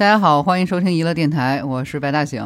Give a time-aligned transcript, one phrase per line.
[0.00, 2.42] 大家好，欢迎收听娱乐电台，我是白大醒。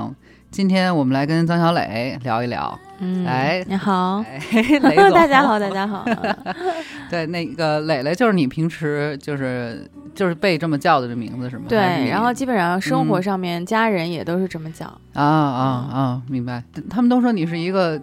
[0.50, 2.76] 今天我们来跟张小磊聊一聊。
[2.98, 4.40] 嗯，哎你好，哎，
[4.82, 6.04] 磊总， 大家好，大家好。
[7.08, 11.66] 对，那个磊磊就是你平时就是就是被这么叫的这名字是吗？
[11.68, 11.78] 对，
[12.10, 14.86] 然后基本上生活嗯上面家人也都是这么叫。
[15.12, 15.62] 啊啊
[15.94, 16.60] 啊，明白。
[16.90, 18.02] 他们都说你是一个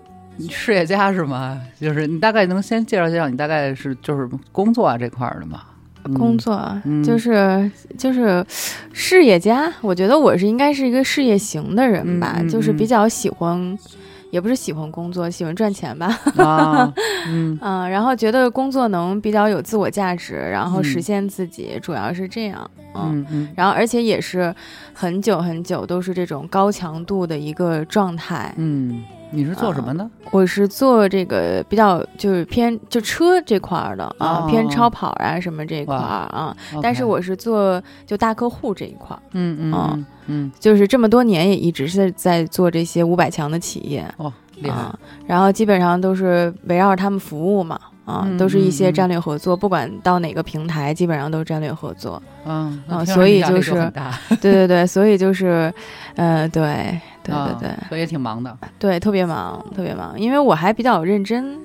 [0.49, 1.59] 事业家是吗？
[1.77, 5.59] 就是你大概能先介绍介绍你大概是就是工作啊这块儿的吗？
[6.05, 6.55] 嗯工作
[6.85, 8.43] 嗯就是就是
[8.93, 13.77] 事业家，我觉得我是应该是一个事业型的人吧，就是嗯比较喜欢，
[14.31, 16.07] 也不是喜欢工作，喜欢赚钱吧。
[16.37, 16.91] 啊，
[17.27, 22.69] 嗯 嗯，然后觉得工作能比较有自我价值，然后嗯实现自己，主要是这样。
[22.95, 23.19] 嗯。
[23.21, 24.53] 嗯嗯然后，而且也是
[24.93, 28.53] 很久很久都是这种高强度的一个状态。
[28.57, 30.07] 嗯，你是做什么的？
[30.31, 36.55] 我是做这个比较就是偏就车这块儿的啊，哦偏超跑啊什么这一块儿啊。
[36.81, 47.79] 但是我是做就大客户这一块儿，嗯嗯哦嗯嗯就是这么多年也一直是在做这些五百强的企业哦，厉害啊，然后基本上都是围绕着他们服务嘛。
[48.03, 52.21] 啊，嗯都是一些嗯嗯战略合作，不管到哪个平台，基本上都是战略合作。
[52.45, 53.71] 嗯啊所以就是
[54.41, 55.71] 对对对，所以就是，
[56.15, 61.55] 呃，对对对啊对所以也挺忙的，对，特别忙，特别忙，因为我还比较认真，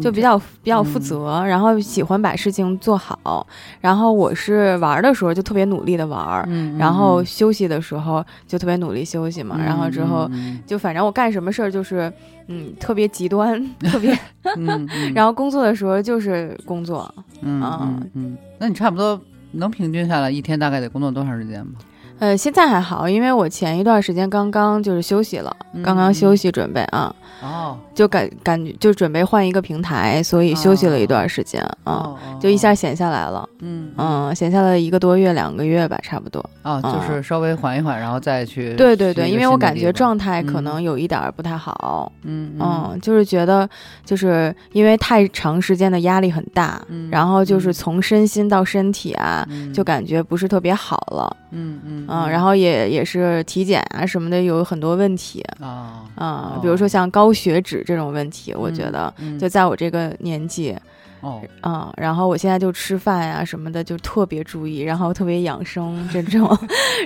[0.00, 3.46] 就比较比较负嗯责，然后喜欢把事情做好。
[3.80, 6.48] 然后我是玩儿的时候就特别努力的玩
[6.78, 9.58] 然后嗯休息的时候就特别努力休息嘛。
[9.58, 12.12] 然后之后嗯就反正我干什么事儿就是
[12.46, 14.12] 嗯特别极端， 特别。
[14.56, 19.20] 嗯，嗯 然后工作的时候就是工作，嗯啊嗯嗯，那你差不多
[19.52, 21.72] 能平均下来一天大概得工作多长时间吗？
[22.18, 27.14] 呃，现在还好，因为我前一段时间刚刚就是休息了，嗯刚刚休息准备啊。
[27.42, 27.76] 哦。
[27.94, 34.28] 就感感觉就准备换一个平台，所以休息了一段时间啊、哦，就一下闲下来了，嗯嗯。
[34.28, 36.44] 嗯，闲下来一个多月、两个月吧，差不多。
[36.62, 37.20] 哦，就是。
[37.24, 40.64] 稍微缓一缓，然后再去对对对，因为我感觉状态可嗯。
[40.64, 43.68] 能有一点儿不太好，嗯嗯，就是觉得
[44.04, 47.72] 就是因为太长时间的压力很大，嗯然后就是嗯。
[47.72, 49.72] 从身心到身体啊，嗯。
[49.74, 59.38] 就感觉不是特别好了，嗯嗯嗯，然后也也是体检啊什么的有很多问题，啊啊、哦比如说像高血脂这种问题，我觉嗯得嗯。
[59.38, 60.76] 就在我这个年纪。
[61.20, 66.56] 哦啊、然后我现在就吃饭呀、什么的就特别注意，然后特别养生 这种，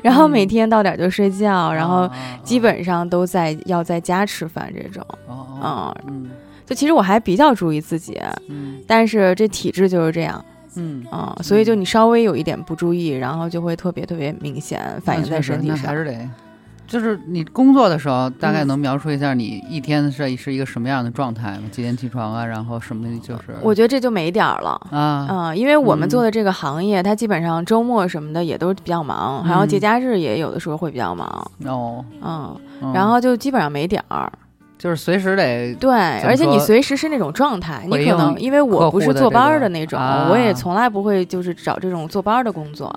[0.05, 5.03] 然后每天到点儿就睡觉，然后啊基本上都在要在家吃饭这种。
[5.27, 6.29] 哦嗯。
[6.67, 8.83] 就其实我还比较注意自己，嗯。
[8.87, 10.45] 但是这体质就是这样
[10.77, 15.77] 嗯，啊、所以就你稍微有一点不注意，然后就会特别特别明显反映在身体上。
[15.77, 16.29] 那还是得。
[16.85, 21.63] 就是你工作的时候，大概嗯能描述一下你一天是是一个什么样的状态吗？
[21.71, 22.45] 几点起床啊？
[22.45, 24.71] 然后什么就是我觉得这就没点儿了。
[24.91, 34.31] 啊嗯，因为我们嗯做的这个行业，它基本上周末什么的也都比较忙，然后节嗯假日也有的时候会比较忙，哦，嗯，嗯然后就基本上没点儿。
[34.83, 35.93] 就是随时得对，
[36.25, 42.93] 而且你随时是那种状态，你可能因为我不是坐班儿的那种，啊我也从来不会就是找这种坐班儿的工作，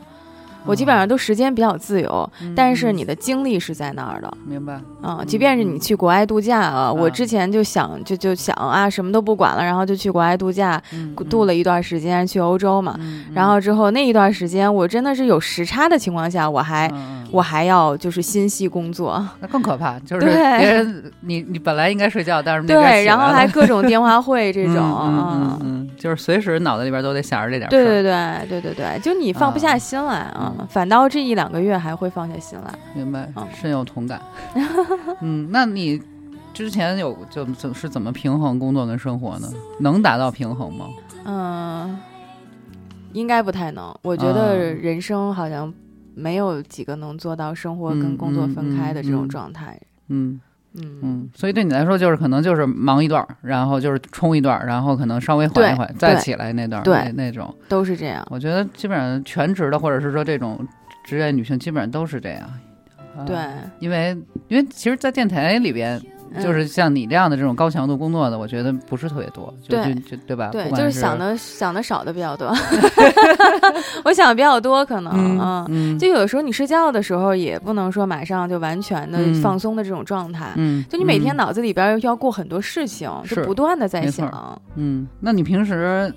[0.65, 2.95] 我基本上都时间比较自由，但是嗯。
[2.95, 4.33] 你的精力是在那儿的。
[4.45, 4.79] 明白。
[5.01, 12.95] 啊、即便是你去国外度假啊，我啊之前就想就就想啊，什么都不管了，然后就去国外度假，嗯度了一段时间，去欧洲嘛。
[12.99, 17.15] 嗯然后之后那一段时间，我真的是有时差的情况下，我还、嗯嗯。
[17.31, 27.85] 我还要就是心系工作，那更可怕， 就是别人你你本来应该睡觉，但是对，然后还各种电话会这种，嗯嗯嗯嗯嗯，就是随时脑子里边都得想着这点事对儿。
[28.01, 32.73] 对对对对对，就你放不下心来啊，嗯反倒这一两个月还会放下心来。
[32.93, 34.21] 明白嗯，深有同感。
[35.21, 36.01] 嗯，那你
[36.53, 39.47] 之前有就怎是怎么平衡工作跟生活呢？
[39.79, 40.87] 能达到平衡吗？
[41.25, 41.97] 嗯，
[43.13, 43.93] 应该不太能。
[44.01, 45.73] 我觉啊得人生好像
[46.13, 49.79] 没有几个能做到生活跟嗯工作嗯分开的这种状态。
[49.81, 50.41] 嗯嗯嗯，
[51.33, 57.53] 所以对你来说，就是可能就是忙一段儿，然后就是冲一段儿，然后可能稍微缓一缓，再起来那段儿对那那种。
[57.67, 58.25] 都是这样。
[58.29, 60.65] 我觉得基本上全职的，或者是说这种
[61.05, 62.41] 职业女性，基本上都是这样。
[63.17, 63.37] 啊对，
[63.79, 64.17] 因为
[64.49, 66.03] 因为其实，在电台里边，嗯
[66.41, 70.49] 就是像你这样的这种高强度工作的，我觉得不是特别多，就对就就对吧？
[70.51, 72.47] 对，是就是想的想的少的比较多。
[74.03, 80.51] 我想的比较多，可能嗯就有的时候你睡觉的时候，也不能说马上就完全的嗯放松的这种状态。
[80.55, 84.61] 嗯，就你每天嗯脑子里边要过很多事情，是就不断的在想。
[84.75, 86.13] 嗯，那你平时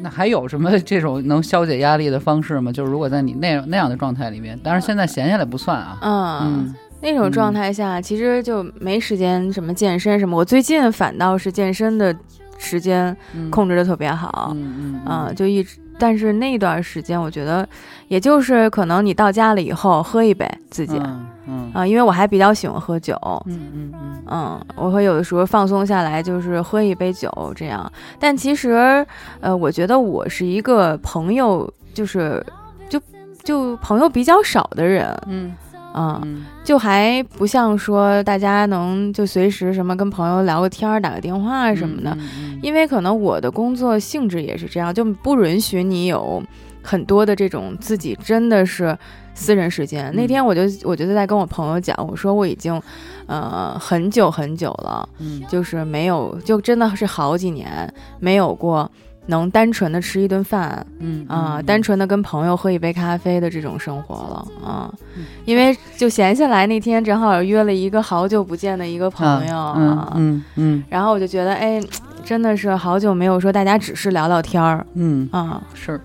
[0.00, 2.72] 那还有什么这种能消解压力的方式吗？
[2.72, 5.98] 就是如果在你那样那样的状态里面，当然现在闲下来不算啊。
[6.00, 10.36] 嗯，嗯那种状态下，其实就没时间什么健身什么。
[10.36, 12.16] 我最近反倒是健身的
[12.58, 17.68] 时间嗯，控制的特别好，嗯嗯啊、就一直但是那段时间我觉得，
[18.08, 20.98] 也就是可能你到家了以后喝一杯自己，
[21.46, 23.14] 嗯因为我还比较喜欢喝酒，
[23.46, 24.22] 嗯嗯嗯。
[24.26, 27.90] 嗯，我会有的时候放松下来，就是喝一杯酒这样。
[28.18, 29.04] 但其实，
[29.40, 32.44] 呃，我觉得我是一个朋友，就是
[32.88, 33.00] 就
[33.42, 35.52] 就朋友比较少的人，嗯
[35.92, 42.16] 啊，嗯就还不像说大家能就随时什么跟朋友聊个天儿、打个电话什么的。
[42.20, 46.40] 嗯因为可能我的工作性质也是这样，就不允许你有
[46.80, 48.96] 很多的这种自己真的是
[49.34, 50.12] 私人时间。
[50.14, 52.80] 那天我就我就在跟我朋友讲，我说我已经
[53.26, 58.88] 呃很久很久了，嗯就是没有，就真的是好几年没有过
[59.26, 61.64] 能单纯的吃一顿饭嗯啊、嗯。
[61.64, 65.24] 单纯的跟朋友喝一杯咖啡的这种生活了啊、嗯。
[65.44, 70.84] 因为就闲下来那天正好约了一个好久不见的一个朋友嗯啊，嗯嗯。
[70.88, 71.80] 然后我就觉得哎，
[72.24, 76.00] 真的是好久没有说大家只是聊聊天儿嗯啊、是。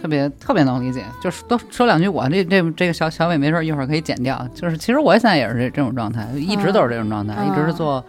[0.00, 4.48] 特别特别能理解，就是多说两句，我这这这个小小伟没事儿一会儿可以剪掉。
[4.54, 8.02] 就是其实我现在也是这这种状态，一直都是这种状态，嗯一直是做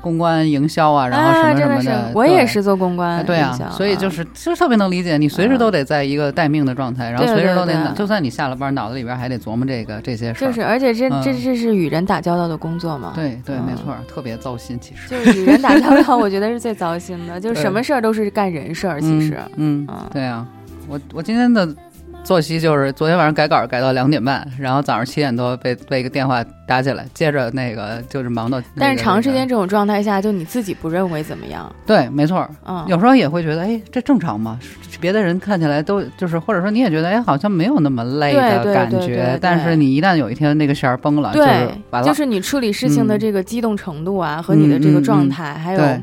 [0.00, 10.48] 公关营销啊，然后什啊，么什么真的是，我也是做公关哎，对啊，所以就是其实特别能理解，你随时都得在一个待命的状态，然后随时都得就算你下了班，脑子里边还得琢磨这个这些事儿。
[10.48, 11.22] 就是，而且这嗯。
[11.22, 13.64] 这这是与人打交道的工作嘛，对对，嗯。
[13.66, 15.08] 没错，特别糟心，其实。
[15.08, 20.46] 就是与人打交道，我觉得是最糟心的，就 是什么事儿都是干人事儿，其实，嗯，对啊，
[20.88, 21.68] 我我今天的
[22.28, 28.68] 作息就是昨天晚上改稿改到两点半，然后早上七点多被被一个电话打起来，接着那个就是忙到那个。
[28.80, 34.58] 但是长时间这种状态下，就你自己不认为怎么样，对，没错，嗯，有时候也会觉得，哎，这正常吗？
[35.00, 38.98] 别的人看起来都就是，或者说你也觉得，哎，好像没有那么累的感觉。
[38.98, 41.54] 对对但是你一旦有一天那个弦儿崩了，就是对
[41.88, 42.06] 完，了。
[42.06, 46.02] 就是你处理事情的嗯这个激动程度啊，和你的这个嗯嗯嗯状态，还有对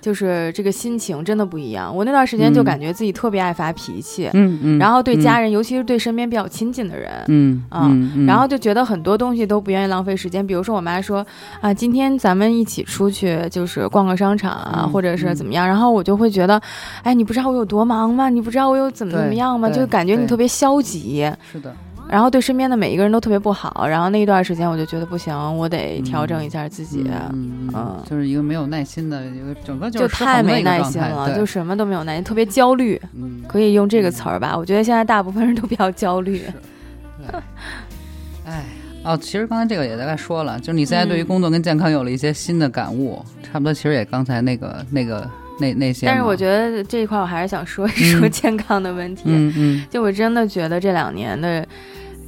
[0.00, 1.94] 就是这个心情真的不一样。
[1.94, 7.90] 我那段时间就嗯感觉自己特别爱发脾气，嗯嗯，然后对家人，人，尤其是对身边比较亲近的人，嗯啊
[8.26, 10.46] 然后就觉得很多东西都不愿意浪费时间。
[10.46, 11.26] 比如说我妈说
[11.60, 15.66] 啊，今天咱们一起出去，就是逛个商场啊，嗯或者是怎么样。
[15.66, 16.60] 然后我就会觉得，
[17.02, 18.28] 哎，你不知道我有多忙吗？
[18.28, 19.68] 你不知道我有怎么怎么样吗？
[19.70, 21.74] 就感觉你特别消极，是的，
[22.10, 23.86] 然后对身边的每一个人都特别不好。
[23.86, 27.04] 然后那一段时间我就觉得不行，我得调整一下自己。
[27.32, 27.68] 嗯
[28.08, 34.56] 就是一个没有耐心的一个整个就是太没耐心了，就什么都没有耐心，特别焦虑，嗯，可以用这个词儿吧？
[34.56, 36.42] 我觉得现在大部分人都比较焦虑。
[37.18, 37.40] 对，
[38.46, 38.64] 哎。
[39.04, 45.26] 哦，其实刚才这个也大概说了，就是你现在对于嗯工作跟健康有了一些新的感悟，差不多，其实也刚才那个、那个、
[45.58, 46.06] 那那些。
[46.06, 49.22] 但是我觉得这一块我还是想说一说嗯健康的问题。
[49.26, 51.66] 嗯嗯就我真的觉得这两年的，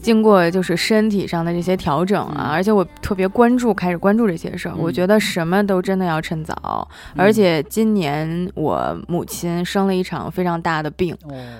[0.02, 4.72] 经过就是身体上的这些调整啊，嗯而且我特别关注，开始关注这些事儿。
[4.76, 11.14] 嗯我觉得什么都真的要趁早，而且今年我母亲生了一场非常大的病，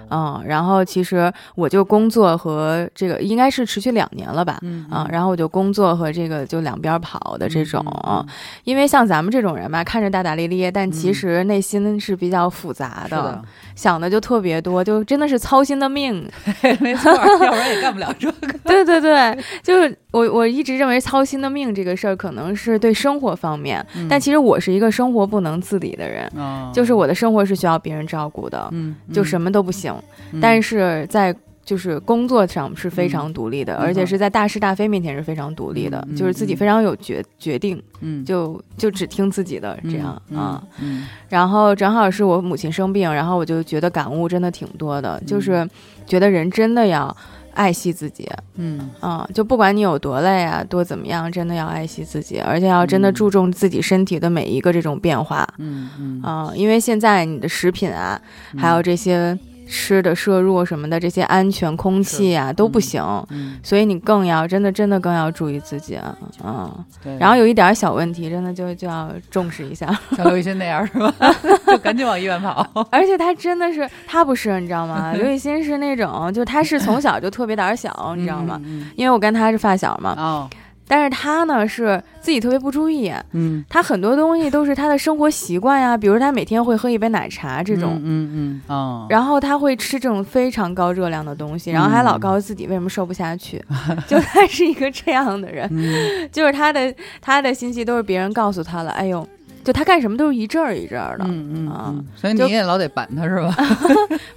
[0.08, 4.58] 哦，嗯，然后其实我就工作和这个应该是持续两年了吧。
[4.62, 8.25] 嗯啊，然后我就工作和这个就两边跑的这种，嗯
[8.64, 13.43] 因为像咱们这种人吧，看着大大咧咧，但其嗯实内心是比较复杂的，
[13.75, 16.26] 想的就特别多，就真的是操心的命。
[16.81, 18.30] 没错，要不然也干不了这个。
[18.65, 29.94] 对对对，就是我我一直认为操心的命这个事儿可能是对生活方面，但其实我是一个生活不能自理的人，嗯，就是我的生活是需要别人照顾的，嗯，就什么都不行，
[30.32, 31.34] 嗯，但是在。
[31.63, 33.79] 就是工作上是非常独立的，嗯。
[33.79, 38.25] 而且是在大是大非面前是非常独立的，嗯就是自己非常有决决定，嗯。
[38.25, 45.69] 就就只听自己的这样、嗯啊。，嗯然后正好是我母亲生病，然后我就觉得感悟真的挺多的，就是
[46.06, 47.15] 觉得人真的要
[47.54, 48.90] 爱惜自己，嗯。
[49.00, 53.14] 啊、就不管你有多累啊，多怎么样，真的要爱惜自己，而且要真的嗯。
[53.14, 55.46] 注重自己身体的每一个这种变化。
[55.58, 56.22] 嗯嗯。
[56.22, 58.20] 啊、因为现在你的食品啊，
[58.56, 59.38] 还有这些
[59.70, 63.00] 吃的摄入什么的，这些安全空气啊都不行。
[63.31, 67.17] 嗯，所以你更要真的真的更要注意自己啊，嗯、对。
[67.19, 69.86] 然后有一点小问题，真的就就要重视一下。
[70.17, 71.15] 像刘雨欣那样是吧？
[71.69, 72.67] 就赶紧往医院跑。
[72.91, 75.12] 而且他真的是，他不是你知道吗？
[75.12, 78.60] 刘雨欣是那种，就他是从小就特别胆小，你知道吗？
[78.65, 78.91] 嗯？
[78.96, 80.50] 因为我跟他是发小嘛，哦，
[80.91, 93.63] 但是他呢是自己特别不注意，嗯，他很多东西都是他的生活习惯呀，比如他每天会喝一杯奶茶这种，嗯嗯哦，然后他会吃这种非常高热量的东西，然后还老告诉自己为什么瘦不下去，
[94.09, 96.29] 就他是一个这样的人，嗯。
[96.32, 99.25] 就是他的他的信息都是别人告诉他了，哎呦，
[99.63, 103.55] 就他干什么都是一阵儿一阵儿的，嗯嗯啊嗯，所以你也老得板他是吧？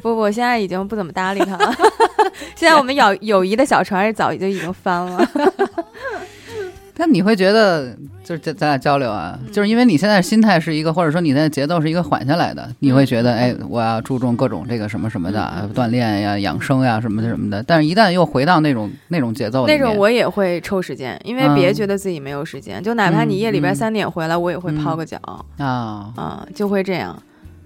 [0.04, 1.74] 不 不，我现在已经不怎么搭理他了，
[2.56, 5.28] 现在我们友友谊的小船早就已经翻了，
[6.96, 17.64] 但你会觉得，就是咱咱俩交流啊，就是因为你现在心态是一个，或者说你现在节奏是一个缓下来的，你会觉得，哎，我要注重各种这个什么什么的锻炼呀、养生呀什么的什么的。
[17.64, 25.18] 但是，一旦又回到那种那种节奏，那种我也会抽时间，因为别觉得自己没有时间，就哪怕你夜里边三点回来，我也会泡个脚
[25.58, 26.14] 啊。
[26.16, 27.22] 啊，就会这样，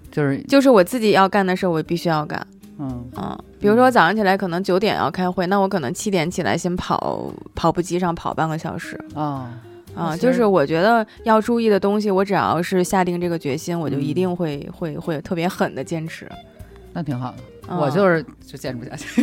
[0.10, 2.48] 就是就是我自己要干的事，我必须要干。
[2.80, 3.10] 嗯。
[3.16, 9.00] 嗯，比如说早上起来可能九点要开会，那我可能七点起来先跑跑步机上跑半个小时。
[9.14, 9.52] 啊。
[9.96, 16.30] 啊，就是我觉得要注意的东西，我只要是下定这个决心，我就一定会会会特别狠的坚持，
[16.94, 17.76] 那挺好的。
[17.76, 19.22] 我就是就坚持不下去，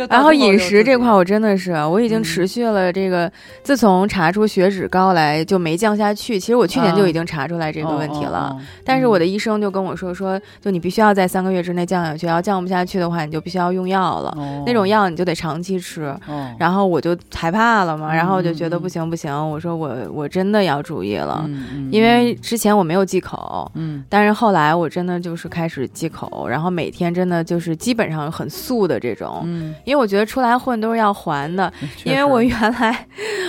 [0.08, 3.30] 然后饮食这块我真的是，我已经持续了这个，
[3.62, 6.40] 自从查出血脂高来就没降下去。
[6.40, 14.34] 其实我去年就已经查出来这个问题了，但是我的医生就跟我说说，就你必须要在三个月之内降下去，要降不下去的话，你就必须要用药了。
[14.64, 16.16] 那种药你就得长期吃。
[16.58, 21.46] 然后我就害怕了嘛，然后我就觉得不行不行，我说我我真的要注意了，
[21.90, 27.74] 因为之前我没有忌口，嗯，但是后来我真的就是开始忌口，然后每天真的就是。
[27.74, 31.72] 基本上很素的这种，嗯，因为我觉得出来混都是要还的，
[32.04, 33.06] 因为我原来，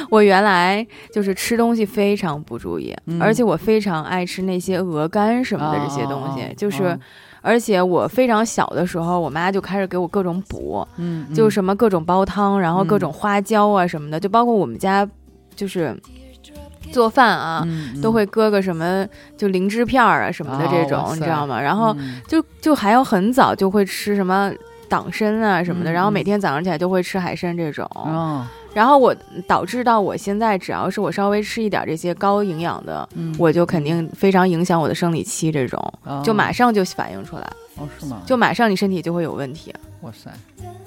[0.10, 6.98] 我原来就是吃东西非常不注意，而且我非常爱吃那些鹅肝什么的这些东西，就是，
[7.42, 15.08] 而且我非常小的时候，我妈就开始给我各种补，嗯，就什么各种煲汤，然后各种花椒啊什么的，就包括我们家，
[15.56, 15.96] 就是。
[16.92, 17.68] 做饭啊，
[18.00, 21.60] 都会搁个什么，就灵芝片儿啊什么的这种，你知道吗？
[21.60, 21.94] 然后
[22.28, 24.52] 就就还要很早就会吃什么
[24.88, 27.89] 党参啊什么的，然后每天早上起来就会吃海参这种。
[28.74, 29.15] 然后我
[29.48, 37.44] 导致到我现在，只要是我稍微吃一点这些高营养的，我就肯定非常影响我的生理期，这种就马上就反映出来。
[37.77, 38.22] 哦，是吗？
[38.25, 39.74] 就马上你身体就会有问题。
[40.01, 40.30] 哇塞，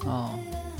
[0.05, 0.29] 哦。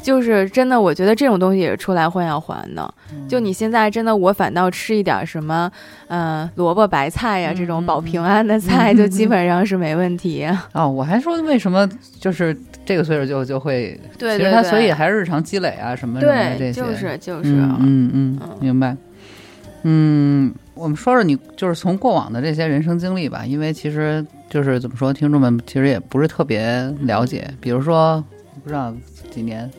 [0.01, 2.93] 就是真的，我觉得这种东西也是出来混要还的。
[3.27, 5.69] 就你现在真的，我反倒吃一点什么，
[6.07, 10.47] 嗯，萝卜白菜呀，这种保平安的菜，就基本上是没问题。
[10.73, 11.87] 哦，我还说为什么
[12.19, 18.95] 就是这个岁数就就会，对，其实他所以还是日常积累啊什么什么这些，就是就是，嗯嗯，明白。
[19.83, 28.23] 嗯，我们说说你就是从过往的这些人生经历吧，因为其实就是怎么说，听众们其实也不是特别了解，比如说
[28.63, 28.93] 不知道
[29.29, 29.69] 几年。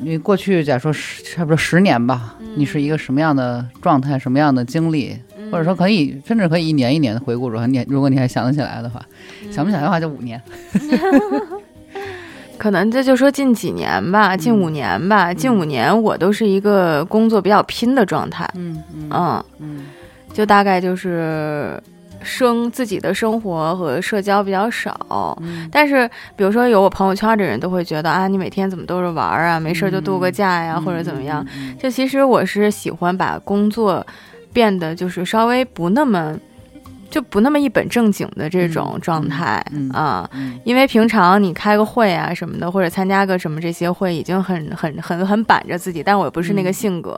[0.00, 5.16] 你过去假如说十差不多十年吧，你是一个什么样的状态，什么样的经历，
[5.50, 9.00] 或者说可以甚至可以一年一年的回顾着，你如果你还想得起来的话，
[9.50, 10.40] 想不起来的话就五年。
[12.58, 18.82] 可能这就说近几年吧，近五年吧，近五年我都是一个工作比较拼的状态，嗯。
[18.94, 19.44] 嗯。
[19.58, 19.84] 嗯，
[20.32, 21.80] 就大概就是。
[22.22, 25.36] 生自己的生活和社交比较少，
[25.70, 31.46] 但是比如说有我朋友圈的人都会觉得啊，你每天怎么都是玩啊，没事就度个假呀，或者怎么样？
[31.78, 34.06] 就其实我是喜欢把工作
[34.52, 36.38] 变得就是稍微不那么。
[37.10, 40.28] 就不那么一本正经的这种状态啊，
[40.64, 46.02] 因为平常你开个会啊什么的，或者参加个什么这些会，已经很很很很板着自己。
[46.02, 47.16] 但我不是那个性格，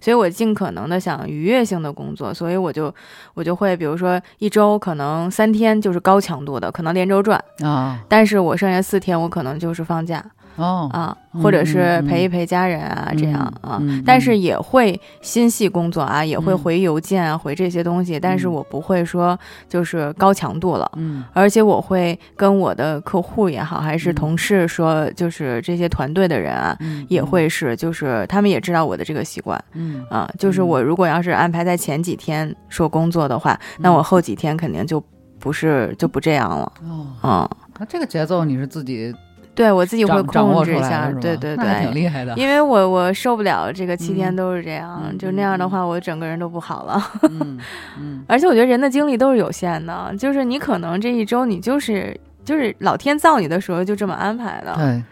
[0.00, 2.94] 所以我尽可能的想愉悦性的工作，所以我就
[3.34, 10.24] 我就会比如说一周可能三天就是高强度的，可能连轴转啊，但是我剩下四天我可能就是放假。
[10.56, 19.38] 哦啊，或者是陪一陪家人啊，这样啊，但是也会心系工作啊，也会回邮件啊，回这些东西，但是我不会说
[19.68, 26.76] 就是高强度了，嗯，而且我会跟我的客户也好，还是同事说，就是这些团队的人啊，
[27.08, 35.02] 也会是，就是他们也知道我的这个习惯，嗯啊，就是我如果要是安排在前几天说工作的话，那我后几天肯定就
[35.38, 39.14] 不是就不这样了，哦，啊，那这个节奏你是自己。
[39.54, 42.34] 对我自己会控制一下，对对对，挺厉害的。
[42.36, 47.02] 因为我我受不了这个七天都是这样，就那样的话，我整个人都不好了。
[47.28, 47.58] 嗯
[48.00, 48.24] 嗯。
[48.26, 54.74] 而且我觉得人的精力都是有限的，就是你可能这一周你就是就是老天造你的时候就这么安排的。
[54.76, 55.02] 对，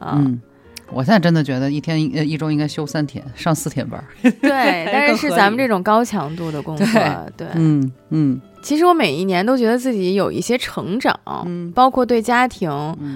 [0.00, 0.40] 嗯，
[0.92, 4.02] 我现在真的觉得一天一一周应该休三天，上四天班。
[4.22, 6.86] 对， 但是是咱们这种高强度的工作，
[7.36, 8.40] 对，嗯嗯。
[8.62, 11.16] 其实我每一年都觉得自己有一些成长，
[11.46, 12.68] 嗯，包括对家庭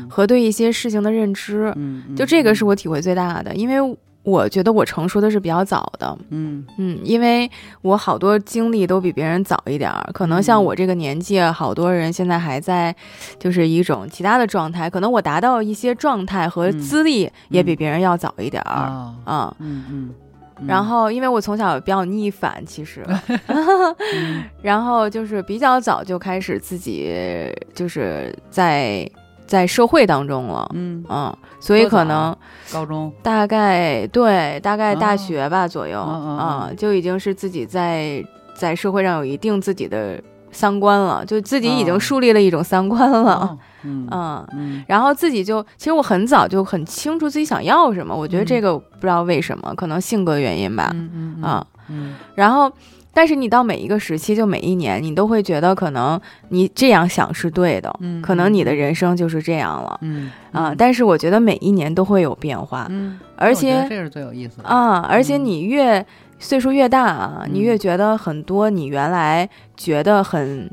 [0.09, 6.65] 和对一些事情的认知，嗯，就这个是我体会最大的，因为我觉得我成熟的是比较早的，嗯。
[6.77, 7.51] 嗯，因为
[7.83, 12.95] 我好多经历都比别人早一点儿，可能像我这个年纪，好多人现在还在
[13.39, 20.15] 就是一种其他的状态，可能我达到一些状态和资历也比别人要早一点儿，啊，嗯嗯。
[20.67, 23.03] 然后，因为我从小比较逆反，其实，
[24.61, 27.11] 然后就是比较早就开始自己
[27.73, 29.11] 就是在
[29.51, 32.35] 在社会当中了，嗯，嗯，所以可能
[32.73, 44.47] 高中，大概对大概大哦学吧左右嗯就已经是自己在在社会上有一定自己的三观了，就自己已经哦树立了一种三观了，哦嗯嗯。
[44.55, 44.85] 嗯。
[44.87, 48.15] 然后自己就，其实我很早就很清楚自己想要什么。
[48.15, 48.47] 我觉得嗯。
[48.47, 50.91] 这个不知道为什么，可能性格原因吧。
[50.95, 51.43] 嗯
[51.89, 52.15] 嗯。
[52.37, 52.71] 然后，
[53.13, 59.99] 但是你到每一个时期，就每一年，你都会觉得可能你这样想是对的，嗯可能你的人生就是这样了。
[60.03, 60.75] 嗯啊。
[60.77, 65.45] 但是我觉得每一年都会有变化，嗯，而且这是最有意思的，啊，而且嗯。
[65.45, 66.05] 你越
[66.39, 70.71] 岁数越大啊，你嗯越觉得很多你原来觉得很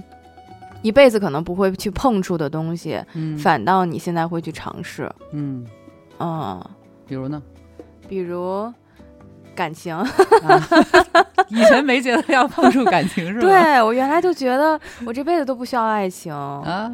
[0.84, 3.38] 一辈子可能不会去碰触的东西，嗯。
[3.38, 5.12] 反倒你现在会去尝试。
[5.32, 5.65] 嗯，
[6.20, 6.63] 嗯，
[7.08, 7.41] 比如呢？
[8.08, 8.72] 比如
[9.58, 10.06] 感情，啊
[11.50, 13.42] 以前没觉得要碰触感情是吧？
[13.42, 16.92] 对我原来就觉得我这辈子都不需要爱情啊，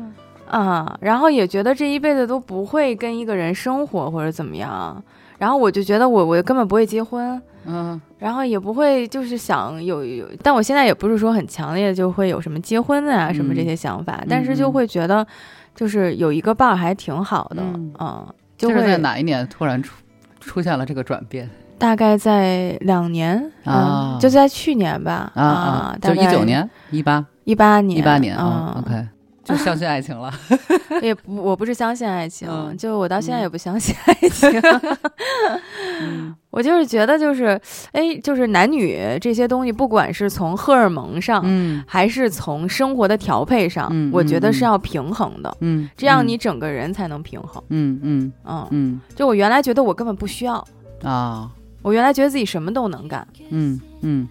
[0.50, 5.04] 啊，然后也觉得这一辈子都不会跟一个人生活或者怎么样，
[5.38, 8.00] 然后我就觉得我我根本不会结婚，嗯。
[8.20, 15.28] 然后也不会就是想有有，但我现在也不是说很强烈就会有什么结婚啊什么这些想法，但是就会觉得
[15.76, 19.96] 就是有一个伴儿还挺好的，嗯嗯，就这是在哪一年突然出
[20.40, 21.50] 出现了这个转变
[21.84, 23.36] 大概在两年
[23.66, 24.16] 啊。
[24.16, 25.98] 嗯就在去年吧，啊啊？
[26.02, 29.06] 就一九年、一八、一八年一八年啊啊，OK，
[29.44, 30.32] 就相信爱情了。
[31.02, 32.78] 也不，我不是相信爱情，嗯。
[32.78, 34.50] 就我到现在嗯也不相信爱情。
[36.02, 36.34] 嗯。
[36.52, 37.60] 我就是觉得，就是
[37.92, 41.84] 哎，就是男女这些东西，不管是从荷尔蒙上，嗯。
[41.86, 47.62] 还是从生活的调配上，嗯我觉得是嗯要平衡的，嗯，这样你整个人才能平衡。
[47.70, 49.02] 嗯嗯嗯，嗯。
[49.16, 50.64] 就我原来觉得我根本不需要，
[51.02, 51.52] 嗯啊，
[51.84, 54.28] 我原来觉得自己什么都能干，嗯嗯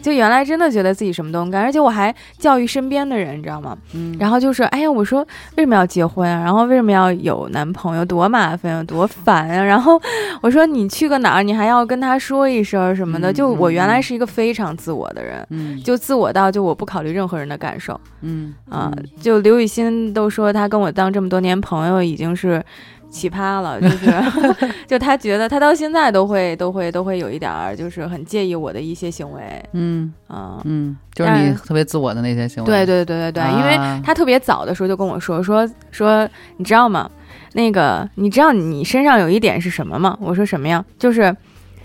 [0.00, 3.76] 就原来真的觉得自己什么都能干，而且我还教育身边的人，你知道吗？
[3.92, 5.20] 嗯，然后就是，哎呀，我说
[5.58, 6.42] 为什么要结婚啊？
[6.42, 8.02] 然后为什么要有男朋友？
[8.02, 9.62] 多麻烦啊，多烦啊！
[9.62, 10.00] 然后
[10.40, 13.30] 我说你去个哪儿，你还要跟他说一声什么的。
[13.30, 18.90] 嗯就我嗯原来是一个非常自我的人，嗯就自我到就我不考虑任何人的感受嗯啊。
[19.20, 22.64] 就刘雨欣都说她跟我当这么多年朋友已经是
[23.10, 24.06] 奇葩了，就是
[24.86, 29.42] 就他觉得他到现在都会都会都会有一点儿就是很介意我的一些行为
[29.72, 30.60] 嗯啊。
[30.64, 32.66] 嗯，就是你特别自我的那些行为。
[32.66, 37.10] 对对对对对，因为啊他特别早的时候就跟我说说说，你知道吗？
[37.54, 40.16] 那个你知道你身上有一点是什么吗？
[40.20, 40.84] 我说什么呀？
[40.98, 41.34] 就是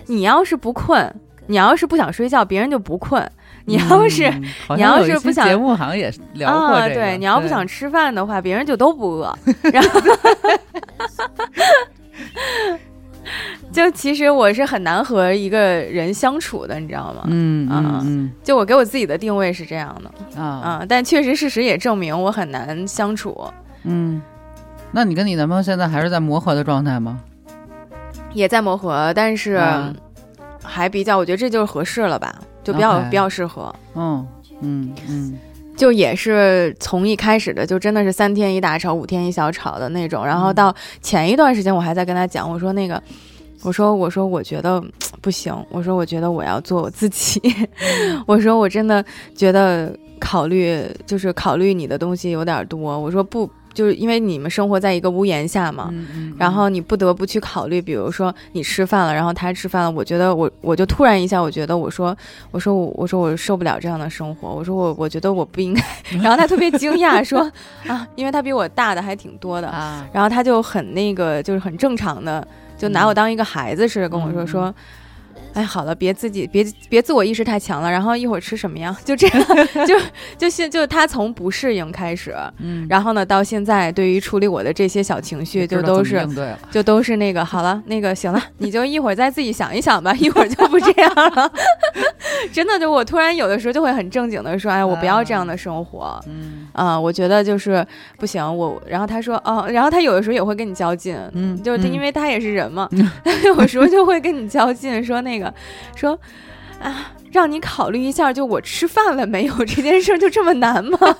[0.07, 1.13] 你要是不困，
[1.47, 3.25] 你要是不想睡觉，别人就不困。
[3.65, 4.43] 你要是、嗯
[4.75, 9.37] 你要是不想节目好像也聊过啊，这个，对，你要不想吃饭的话，别人就都不饿。
[9.71, 10.01] 然后，
[13.71, 17.23] 就其实我是很难和一个人相处的，你知道吗？
[17.27, 23.35] 嗯啊嗯就我给我自己的定位是这样的嗯啊啊，但确实事实也证明我很难相处。
[23.83, 24.21] 嗯，
[24.91, 27.19] 那你跟你男朋友现在还是在磨合的状态吗？
[28.33, 29.93] 也在磨合，但是啊
[30.61, 33.73] 还比较，我觉得这就是合适了吧，就比较比较适合。
[33.95, 34.25] 嗯
[34.61, 35.37] 嗯嗯
[35.75, 40.25] 就也是从一开始的，就真的是三天一大吵，五天一小吵的那种。
[40.25, 43.01] 然后嗯到前一段时间，我还在跟他讲，我说那个，
[43.63, 44.81] 我说我说我觉得
[45.19, 47.41] 不行，我说我觉得我要做我自己，
[48.27, 49.03] 我说我真的
[49.35, 53.49] 觉得考虑就是考虑你的东西有点多，我说不。
[53.73, 62.15] 就是因为你们生活在一个屋檐下嘛，嗯嗯，然后你不得不去考虑，比如说你吃饭了，然后他吃饭了，我觉得我我就突然一下，我觉得我说
[62.51, 65.83] 我说我我说我受不了这样的生活，我说我我觉得我不应该，
[66.21, 67.51] 然后他特别惊讶说
[67.87, 70.05] 啊，因为他比我大的还挺多的，啊。
[70.13, 72.45] 然后他就很那个就是很正常的，
[72.77, 74.47] 就拿我当一个孩子似的跟我说嗯。
[74.47, 74.75] 说。
[75.53, 77.89] 哎，好了，别自己别别自我意识太强了。
[77.89, 78.95] 然后一会儿吃什么呀？
[79.05, 79.47] 就这样，
[79.87, 79.95] 就
[80.37, 86.27] 就现就他从不适应开始，嗯，然后呢，到现在对于处理我的这些小情绪，就都是。
[86.71, 91.51] 就都是那个好了，那个行了，你就一会儿再自己想一想吧，一会儿就不这样了。
[92.51, 96.19] 真的，就我突然有的时候就会很正经的说，哎，我不要这样的生活。
[96.27, 97.85] 嗯啊、我觉得就是
[98.17, 102.89] 不行，我然后他说哦，然后他有的时候也会跟你较劲，嗯，就是因为他也是人嘛，
[103.23, 105.42] 他有时候就会跟你较劲，说那个
[105.95, 106.19] 说
[106.81, 110.97] 啊，让你考虑一下，就我吃饭了没有 这件事儿就这么难吗？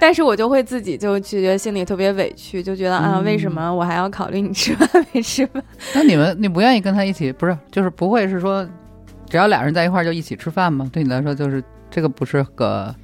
[0.00, 5.62] 但是我就会自己就觉得心里特别委屈，就觉得啊，嗯为什么我还要考虑你吃饭 没吃饭？
[5.94, 8.66] 那你们你不愿意跟他一起，不是就是不会是说，
[9.28, 10.88] 只要俩人在一块儿就一起吃饭吗？
[10.92, 12.94] 对你来说就是这个不是个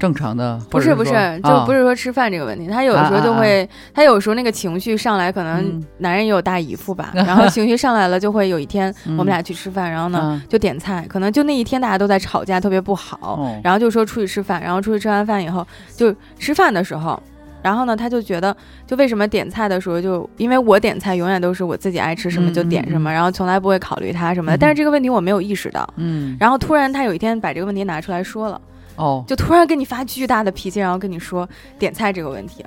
[0.00, 1.12] 正常的，不是不是，
[1.44, 17.22] 就不是说吃饭这个问题，他有的时候就会，他有时候那个情绪上来，可能男人也有大姨夫吧， 然后情绪上来了，就会有一天我们俩去吃饭，然后呢就点菜，可能就那一天大家都在吵架，特别不好，然后就说出去吃饭，然后出去吃完饭以后，就吃饭的时候，
[17.62, 28.60] 然后呢他就觉得，就为什么点菜的时候，就因为我点菜永远都是我自己爱吃什么就点什么，然后从来不会考虑他什么的，但是这个问题我没有意识到，嗯，然后突然他有一天把这个问题拿出来说了。
[29.00, 32.62] 哦，就突然跟你发巨大的脾气，然后跟你说点菜这个问题，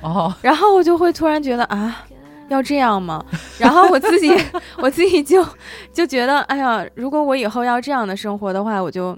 [0.00, 2.04] 哦，然后我就会突然觉得啊，
[2.48, 3.22] 要这样吗？
[3.58, 4.34] 然后我自己
[4.80, 5.46] 我自己就
[5.92, 9.14] 就觉得，哎呀，如果我以后要这样的生活的话，我就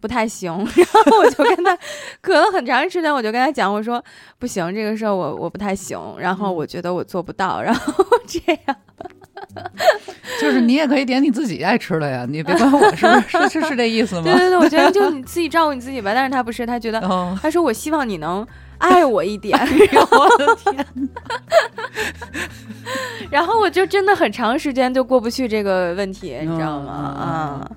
[0.00, 0.50] 不太行。
[0.74, 1.76] 然后我就跟他
[2.22, 4.02] 隔了很长时间，我就跟他讲，我说
[4.38, 7.92] 不行，这个事儿我我不太行，然后我觉得我做不到，然后
[8.26, 8.76] 这样。
[10.40, 14.22] 就是你也可以点你自己爱吃的呀，你别管我是是是这意思吗？
[14.24, 16.12] 对对对，我觉得就你自己照顾你自己吧。
[16.14, 17.00] 但是他不是，他觉得，
[17.40, 18.46] 他说我希望你能
[18.78, 19.58] 爱我一点。
[20.10, 20.86] 我的天！
[23.30, 26.92] 然后我就真的很长时间就过不去这个问题，你知道吗？
[26.92, 27.70] 啊。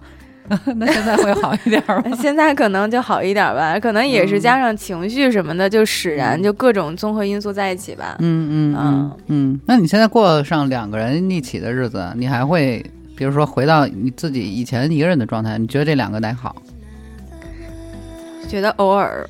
[0.78, 2.04] 那现在会好一点吗？
[2.20, 8.16] 现在可能就好一点吧，可能也是加上情绪什么的，就使然，就各种综合因素在一起吧。
[8.20, 9.62] 嗯嗯嗯嗯。
[9.66, 12.84] 那你现在过上两个人一起的日子，你还会
[13.16, 15.58] 比如说回到你自己以前一个人的状态？
[15.58, 16.56] 你觉得这两个哪好？
[18.48, 19.30] 觉得偶尔，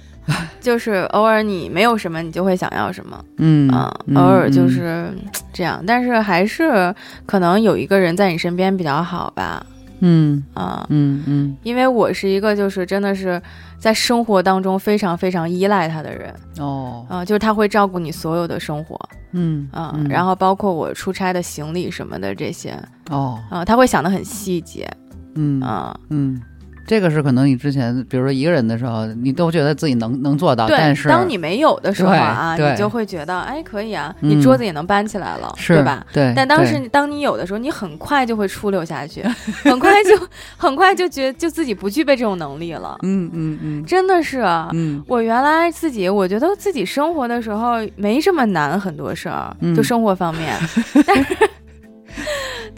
[0.62, 3.26] 就是偶尔你没有什么，你就会想要什么。
[3.38, 5.12] 嗯啊，偶尔就是
[5.52, 9.66] 这样，但是还是可能有一个人在你身边比较好吧。
[10.02, 13.42] 嗯啊，嗯嗯，因为我是一个就是真的是
[13.78, 16.34] 在生活当中非常非常依赖他的人。
[16.60, 19.00] 哦，啊，就是他会照顾你所有的生活，
[19.34, 22.78] 嗯啊，然后包括我出差的行李什么的这些。
[23.10, 24.90] 哦，啊，他会想的很细节，
[25.36, 26.42] 嗯啊，嗯。
[26.90, 36.04] 这个是可能你之前，比如说一个人的时候，你都觉得自己能能做到，但是当你没有的时候啊，你就会觉得，哎，可以啊，你桌子也能搬起来了，对吧？
[36.12, 36.34] 对。
[36.36, 39.22] 但当时当你有的时候，你很快就会出溜下去，
[39.64, 42.98] 很快就 很快就觉就自己不具备这种能力了。
[43.04, 44.42] 嗯嗯嗯，真的是。
[44.74, 45.04] 嗯。
[45.08, 50.58] 我原来自己，我觉得自己生活的时候没这么难，很多事儿，就生活方面，
[51.06, 51.38] 但是。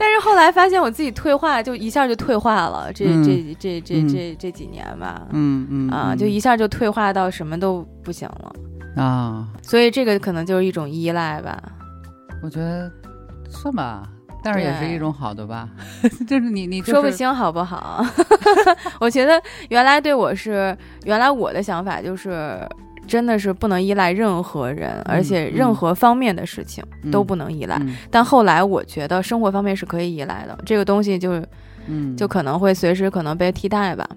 [0.02, 2.92] 但是后来发现我自己退化，就一下就退化了。
[2.92, 9.48] 这这这这这这几年吧，嗯嗯啊，就一下就退化到什么都不行了啊。
[9.62, 11.62] 所以这个可能就是一种依赖吧。
[12.42, 12.92] 我觉得
[13.48, 14.02] 算吧，
[14.44, 15.70] 但是也是一种好的吧。
[16.28, 18.04] 就是你你说不清好不好。
[19.00, 22.68] 我觉得原来对我是原来我的想法就是。
[23.12, 27.78] 真的是不能依赖任何人，而且任何方面的事情都不能依赖。
[28.10, 31.44] 但后来我觉得生活方面是可以依赖的，这个东西就，
[31.88, 34.08] 嗯，就可能会随时可能被替代吧。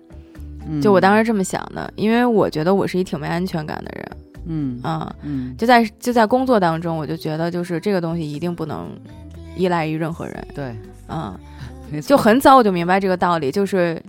[0.81, 4.11] 就我当时这么想的，因为我觉得我是一挺没安全感的人。
[4.47, 8.89] 嗯啊，嗯，就在就在工作当中，我就觉得就是这个东西一定不能
[9.57, 10.47] 依赖于任何人。
[10.55, 10.77] 对，
[11.09, 11.37] 嗯，
[12.01, 14.01] 就很早我就明白这个道理，就是。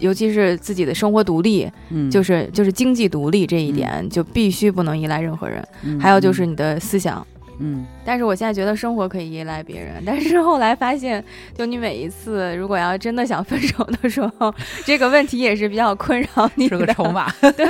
[0.00, 5.66] 尤其是自己的生活独立，嗯，就是就是经济独立这一点，就必须不能依赖任何人。
[6.00, 7.26] 还有就是你的思想，
[7.58, 7.84] 嗯。
[8.04, 11.24] 但是我现在觉得生活可以依赖别人，但是后来发现，
[11.56, 14.54] 就你每一次如果要真的想分手的时候，
[14.84, 17.30] 这个问题也是比较困扰你的，是个筹码。
[17.56, 17.66] 对。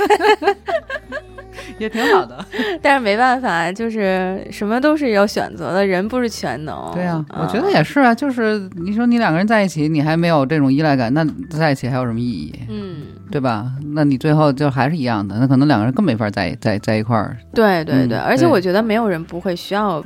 [1.77, 2.43] 也挺好的，
[2.81, 6.91] 但是没办法，就是什么都是有选择的，人不是全能。
[6.93, 12.53] 对啊，我觉得也是啊，就是你说你两个人在一起，你还没有这种依赖感，那在一起还有什么意义？
[12.69, 13.71] 嗯，对吧？
[13.93, 17.37] 那你最后就还是一样的，那可能两个人更没法在在在一块儿。
[17.53, 20.03] 对对对，而且我觉得没有人不会需要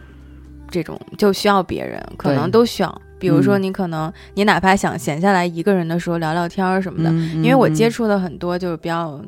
[0.69, 3.01] 这种，就需要别人，可能都需要。
[3.19, 7.11] 比如说你可能你哪怕想闲下来一个人的时候聊聊天儿什么的，
[7.43, 9.21] 因为我接触的很多就是比较。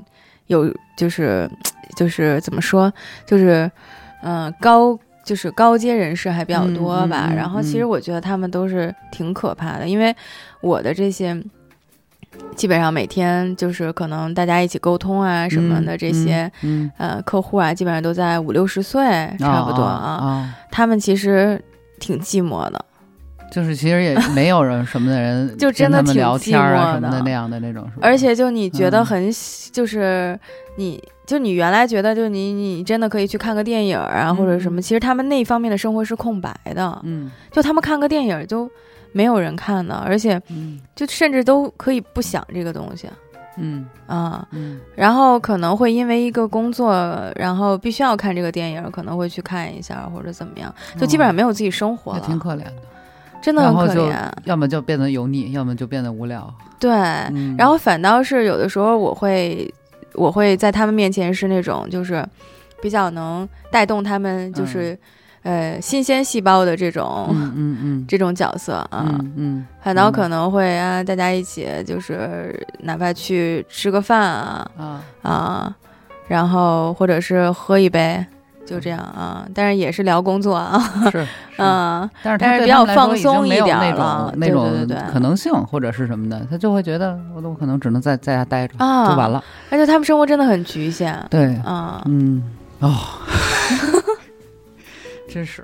[0.48, 1.50] 有就是，
[1.96, 2.92] 就是怎么说，
[3.26, 3.70] 就是，
[4.24, 7.32] 嗯，高就是高阶人士还比较多吧。
[7.36, 10.16] 然后其实我觉得他们都是挺可怕的，因为
[10.62, 11.42] 我的这些
[12.56, 16.52] 基本上每天就是可能大家一起沟通啊什么的这些，
[16.98, 19.04] 呃，客户啊基本上都在五六十岁
[19.40, 20.54] 差不多啊。
[20.70, 21.62] 他们其实
[22.00, 22.86] 挺寂寞的。
[23.52, 29.30] 就是其实也 没有人什么的人， 就真的挺聊天啊什么的那样的那种，而且就你觉得很，
[29.72, 30.40] 就是
[30.78, 38.70] 你就你原来觉得就你你真的可以去看个电影啊或者什么，其实他们那方面的生活是空白的，嗯，就他们看个电影就
[39.12, 40.42] 没有人看的，而且
[40.96, 43.10] 就甚至都可以不想这个东西，
[43.58, 43.86] 嗯。
[44.08, 44.46] 啊，
[44.94, 46.94] 然后可能会因为一个工作，
[47.38, 52.74] 然后必须要看这个电影，可能会去看一下或者怎么样，就基本上没有自己生活了，挺可怜的。
[53.42, 56.54] 真的很可怜，要么就变得油腻，要么就变得无聊。
[56.80, 56.90] 对，
[57.58, 59.72] 然后反倒是有的时候我会
[60.14, 62.26] 我会在他们面前是那种就是
[62.82, 64.98] 比较能带动他们就是、
[65.44, 69.06] 呃新鲜细胞的这种、嗯嗯嗯 这种角色啊。
[69.10, 75.76] 嗯嗯，反倒可能会啊，大家一起就是哪怕去吃个饭啊啊，啊，
[76.28, 78.24] 然后或者是喝一杯，
[78.72, 79.46] 就这样啊。
[79.54, 80.80] 但是也是聊工作啊，
[81.12, 89.44] 是是，嗯，但是但是比较放松一点没有那种那种可能性或者是什么的，他就会觉得我都可能只能在在家待着啊就完了。
[89.70, 92.02] 而且他们生活真的很局限对，啊。
[92.06, 92.44] 嗯，
[92.80, 92.96] 哦，
[95.30, 95.64] 真是，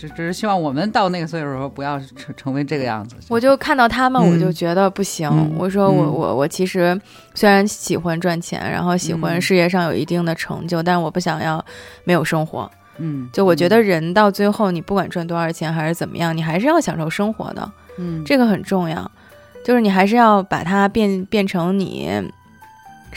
[0.00, 3.16] 只只是希望我们到那个岁数的时候不要成成为这个样子。
[3.28, 5.28] 我就看到他们，嗯我就觉得不行。
[5.28, 6.98] 嗯我说我嗯我我其实
[7.34, 11.64] 虽然喜欢赚钱，然后喜欢嗯事业上有一定的成就，但是我不想要
[12.04, 12.70] 没有生活。
[12.98, 19.10] 嗯，就我觉得人到最后，你不管赚多少钱还是怎么样，你还是要享受生活的，嗯，这个很重要。
[19.64, 22.08] 就是你还是要把它变变成你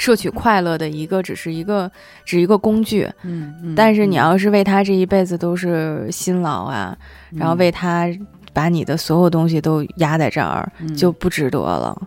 [0.02, 1.90] 摄取快乐的一个，只是一个
[2.26, 3.08] 只是一个工具。
[3.22, 6.98] 嗯，嗯，但是你嗯要是为他这一辈子都是辛劳啊，
[7.30, 8.08] 然后为他
[8.52, 12.02] 把你的所有东西都压在这儿，嗯就不值得了。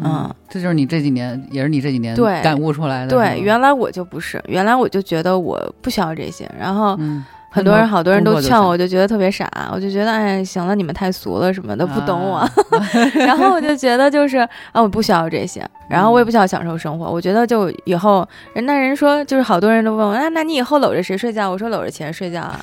[0.00, 3.10] 嗯，这就是你这几年，也是你这几年对感悟出来的。
[3.10, 12.36] 对，原来我就不是，原来我就觉得我不需要这些，然后嗯，很多人好多人都劝我，就行我就觉得特别傻，我就觉得哎，行了，你们太俗了什么的，不懂我。
[12.36, 12.50] 啊
[13.26, 14.38] 然后我就觉得就是
[14.72, 17.10] 啊，我不需要这些，然后我也不需要享受生活。
[17.10, 21.50] 我觉得就以后人那人说，就是好多人都问我，啊，那你以后搂着谁睡觉？
[21.50, 22.60] 我说搂着钱睡觉啊。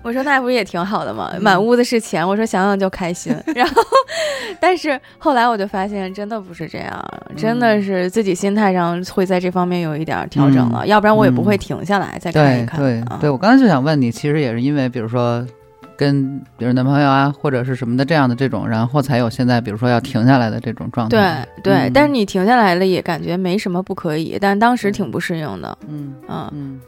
[0.02, 1.30] 我说那不是也挺好的吗？
[1.40, 3.36] 满屋子是钱，我说想想就开心。
[3.54, 3.82] 然后，
[4.58, 7.04] 但是后来我就发现，真的不是这样，
[7.36, 12.80] 真的是自己心态上会在这方面有一点调整了，嗯要不然我也不嗯会停下来再看一看。
[12.80, 15.46] 对啊对，我刚才就想问你，其实也是因为，比如说
[15.96, 21.46] 跟比如男朋友啊，或者是什么的这样的这种，然后才有现在比如说要停下来的这种状态。
[21.62, 26.80] 对对，嗯但是你停下来了也感觉没什么不可以，但当时挺不适应的，嗯嗯，嗯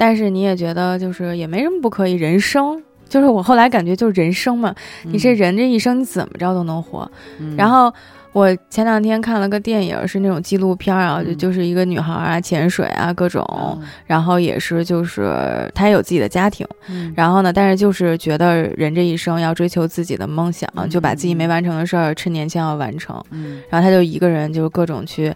[0.00, 7.10] 但是你也觉得就是也没什么不可以，人生就是我后来感觉就是人生嘛，嗯，你这人这一生你怎么着都能活。
[7.38, 7.92] 嗯，然后
[8.32, 11.36] 我前两天看了个电影，是那种纪录片啊，就嗯。
[11.36, 13.44] 就是一个女孩啊潜水啊各种，
[13.78, 17.12] 嗯然后也是就是她也有自己的家庭，嗯。
[17.14, 23.22] 然后呢，但是就是觉得人这一生要追求自己的梦想，嗯就把自己没完成的事儿趁年轻要完成。
[23.32, 23.60] 嗯。
[23.68, 25.34] 然后她就一个人就是各种去，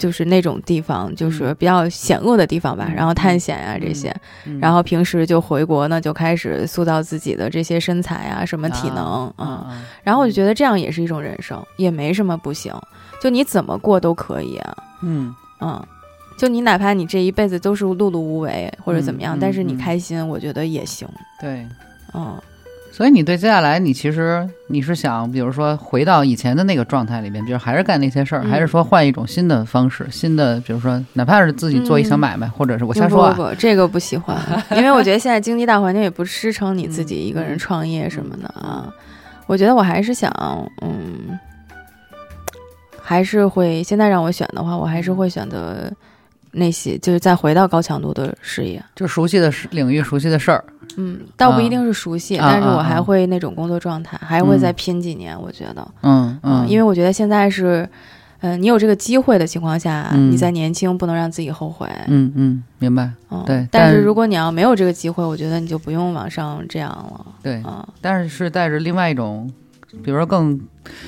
[0.00, 4.10] 就是那种地方，就是比较险恶的地方吧，嗯然后探险呀、这些，
[4.46, 12.74] 嗯然后平时就回国呢，就开始塑造自己的这些身材啊，什么体能啊啊，然后我就觉得这样也是一种人生，也没什么不行，
[13.22, 15.86] 就你怎么过都可以啊，嗯嗯。
[16.38, 21.06] 就你哪怕你这一辈子都是碌碌无为或者怎么样，嗯但是你嗯开心，我觉得也行。
[21.38, 21.66] 对。
[22.14, 22.40] 嗯，
[22.92, 28.50] 所以你对接下来，你其实你是想，比如说回到以前的那个状态里边，比如还是干那些事儿，嗯。
[28.50, 34.36] 还是说换一种新的方式，新的，比如说哪怕是自己做一小买卖，或者是我瞎说啊，不不不，这个不喜欢，
[34.76, 38.92] 因为我觉得现在经济大环境也不支撑你自己一个人创业什么的啊。
[39.46, 40.30] 我觉得我还是想，
[40.82, 41.38] 嗯，
[43.00, 45.90] 还是会现在让我选的话，我还是会选择
[46.52, 48.82] 那些，就是再回到高强度的事业。
[48.94, 50.64] 就熟悉的事领域、熟悉的事儿，
[50.96, 55.40] 嗯，倒不一定是熟悉，啊但是我还会那种工作状态，还会再嗯拼几年。
[55.40, 57.88] 我觉得，嗯嗯，因为我觉得现在是，
[58.40, 61.86] 嗯、你有这个机会的情况下，嗯你在年轻，不能让自己后悔。
[62.08, 67.26] 嗯嗯，明白，嗯，对但但是是如果你要没有这个机会，我觉得你就不用往上这样了。
[67.42, 69.50] 对，啊、但是是带着另外一种，
[70.02, 70.58] 比如说更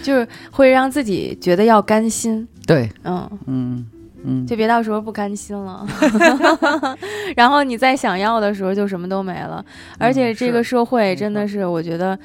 [0.03, 2.47] 就是会让自己觉得要甘心。
[2.67, 3.87] 对，嗯，嗯
[4.25, 5.87] 嗯，就别到时候不甘心了，
[7.37, 9.65] 然后你再想要的时候就什么都没了。
[9.99, 12.19] 而且这个社会真的是，我觉得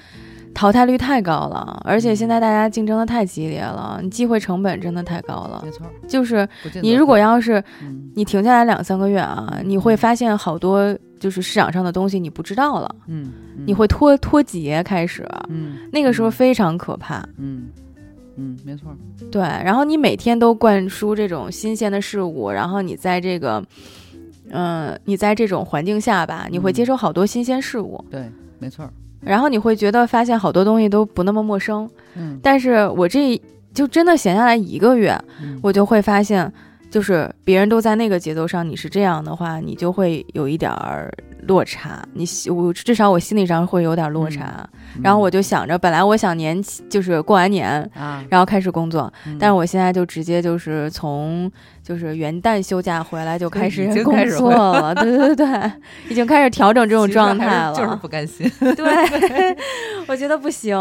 [0.53, 5.71] 淘汰率太高了，而且现在大家竞争的太激烈了，你机会成本真的太高了没。
[5.71, 6.47] 错，就是
[6.81, 8.03] 你如果要是嗯。
[8.15, 13.63] 你停下来两三个月啊，你会发现好多就是市场上的东西你不知道了，嗯，嗯。
[13.67, 15.77] 你会脱脱节开始，嗯。
[15.91, 17.19] 那个时候非常可怕。
[17.37, 17.86] 嗯嗯，
[18.63, 18.95] 没错，
[19.31, 23.63] 对，然后你每天都灌输这种新鲜的事物，然后你在这个，
[24.51, 28.87] 嗯、你在这种环境下吧，你会接收好多新鲜事物，对，没错，
[29.21, 31.89] 然后你会觉得发现好多东西都不那么陌生。
[32.15, 32.39] 嗯。
[32.43, 33.41] 但是我这
[33.73, 35.59] 就真的闲下来一个月，嗯。
[35.63, 36.51] 我就会发现，
[36.89, 41.11] 就是别人都在那个节奏上，你是这样的话，你就会有一点儿
[41.47, 42.03] 落差。
[42.13, 44.67] 你我至少我心理上会有点落差。
[45.03, 51.51] 然后我就想着，本来我想年就是过完年啊，然后开始工作，嗯但是我现在就直接就是从
[51.87, 55.71] 就是元旦休假回来就开始工作了，对对对，
[56.09, 57.73] 已经开始调整这种状态了。
[57.73, 58.51] 是就是不甘心。
[58.59, 59.55] 对，
[60.05, 60.77] 我觉得不行，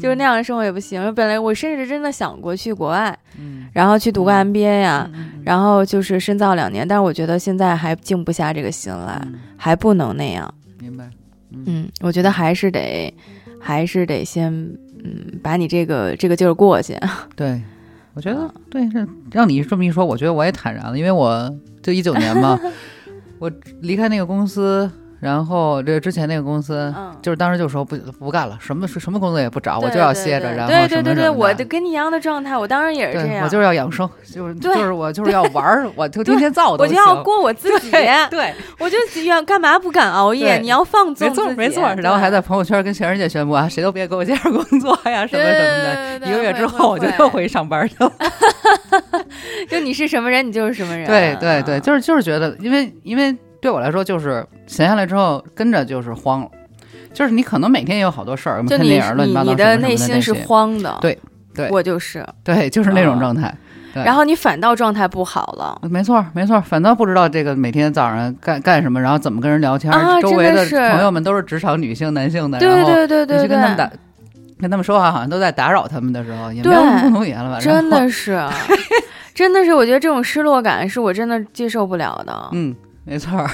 [0.00, 1.12] 就是嗯那样的生活也不行。
[1.16, 5.10] 本来我甚至真的想过去国外，嗯然后去读个嗯 MBA 呀、
[5.44, 10.52] 然后就是深造两年，但是我觉得现在还静不下这个心来，嗯还不能那样。
[10.78, 11.10] 明白。
[11.66, 13.12] 嗯，我觉得还是得，
[13.60, 14.52] 还是得先，
[15.04, 16.96] 嗯，把你这个这个劲儿过去。
[17.34, 17.60] 对，
[18.14, 18.54] 我觉得啊。
[18.70, 22.58] 对，这让你这么一说，我觉得我也坦然了，因为我就一九年嘛，
[23.38, 23.50] 我
[23.80, 24.90] 离开那个公司，
[25.24, 40.58] 然后这之前那个公司，嗯，就是当时就说不不干了，什么什么工作也不找，我就要歇着，然后对对对我就跟你一样的状态，我当时也是这样，我就是要养生，就是就是我就是要玩儿，我就天天造都我就要过我自己，对对，我就要干嘛不敢熬夜？
[40.58, 46.26] 你要放纵没错没错，然后还在朋友圈跟全世界宣布啊，谁都别给我介绍工作呀，什么什么的。
[46.28, 48.12] 一个月之后，我就又回去上班去了。
[49.68, 51.06] 就你是什么人，你就是什么人。
[51.06, 53.34] 对对对，啊就是就是觉得，因为因为
[53.64, 56.48] 对我来说，就是闲下来之后跟着就是慌了，
[57.14, 61.18] 就是你可能每天也有好多事儿，看电影乱七八糟你你的内心是慌的，对
[61.54, 63.54] 对我就是，对，就是那种啊状态。
[63.94, 65.80] 对然后你反倒状态不好了。
[65.88, 73.90] 没错没错，反倒不知道这个每天早上干干什么，然后怎么跟人聊天，啊周围的朋友们都是职场女性、男性的，对对对对对你去跟他们打。
[74.60, 77.58] 跟他们说话，好像都在打扰他们的时候，也没有对共同语言了吧？
[77.58, 78.38] 然真的是，
[79.34, 82.48] 真的是，我觉得这种失落感是我真的接受不了的。
[82.52, 83.50] 嗯，没错儿，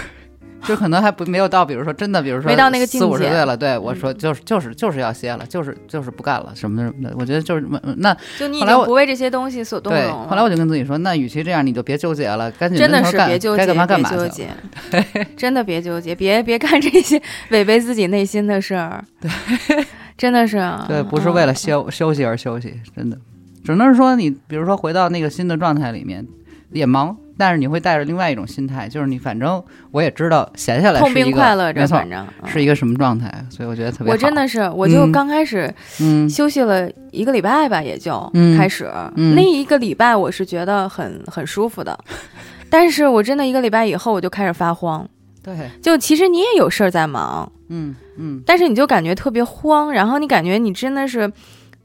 [0.64, 7.14] 就可能还不没有到，比如说真的，比如说没到那个境四五十界岁了，对我嗯说就是就是就是要歇了，就是就是不干了什么什么的。
[7.18, 10.28] 我觉得就是嗯那就你已经不为这些东西所动，容了。
[10.28, 14.28] 后来我就跟自己说，那与其这样，你就别纠结了，赶紧真的是别纠结，该干嘛干别嘛去了。
[14.28, 19.04] 纠结， 真的别纠结，别别干这些违背自己内心的事儿。
[19.20, 19.30] 对，
[20.16, 20.58] 真的是。
[20.86, 23.18] 对，不是为了嗯休休息而休息，真的，
[23.64, 26.26] 只能是说你，比如说回到那个新的状态里面，
[26.70, 34.12] 也忙，但是你会带着另外一种心态，就是你反正我也知道闲下来痛是一个并快乐着，反，正嗯是一个什么状态，所以我觉得特别好。
[34.12, 41.98] 我真的是，我就嗯刚开始嗯休息了一个礼拜吧，也就嗯开始嗯那一个礼拜，我是觉得很很舒服的。
[42.68, 45.08] 但是我真的一个礼拜以后，我就开始发慌。
[45.42, 51.32] 对，就其实你也有事儿在忙，嗯嗯但是你就感觉特别慌，然后你感觉你真的是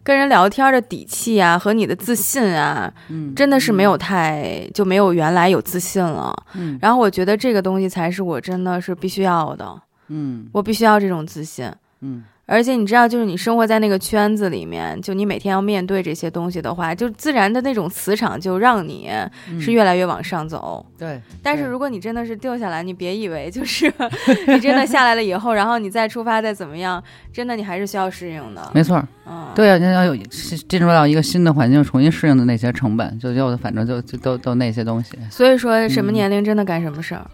[0.05, 6.31] 跟人聊天的底气啊和你的自信啊，嗯，真的是没有太就没有原来有自信了。
[6.53, 11.69] 嗯然后我觉得这个东西才是我真的是必须要的，嗯我必须要这种自信。
[12.01, 19.09] 嗯而且你知道，就是你生活在那个圈子里面，就你每天要面对这些东西的话，就自然的那种磁场就让你
[19.49, 20.85] 嗯，是越来越往上走。
[20.97, 23.91] 对，但是如果你真的是掉下来，你别以为就是
[24.47, 27.03] 你真的下来了以后，然后你再出发再怎么样，
[27.33, 28.71] 真的你还是需要适应的。
[28.73, 35.17] 没错，嗯，对啊，你要有进入到一个新的环境，重新适应的那些成本，就就反正就就都都那些东西。
[35.31, 37.25] 所以说什么嗯年龄真的干什么事儿，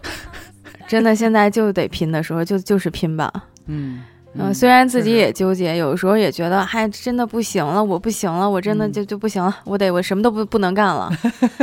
[0.88, 3.30] 真的现在就得拼的时候就就是拼吧。
[3.66, 4.00] 嗯
[4.34, 11.10] 嗯，虽然自己也纠结，有时候也觉得，嗨，真的不行了，我不行了，我真的嗯就就不行了，我得我什么都不不能干了，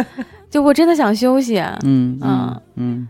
[0.49, 1.59] 就我真的想休息。
[1.83, 3.07] 嗯嗯嗯嗯，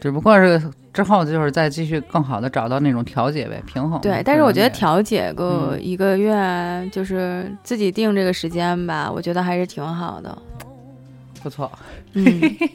[0.00, 0.60] 只不过是
[0.92, 4.00] 之后就是再继续更好的找到那种调节呗，平衡。
[4.00, 10.36] 对，但是我觉得调节个嗯一个月，就是自己定这个时间吧，我觉得还是挺好的。
[11.40, 11.70] 也不错。
[12.12, 12.24] 嗯，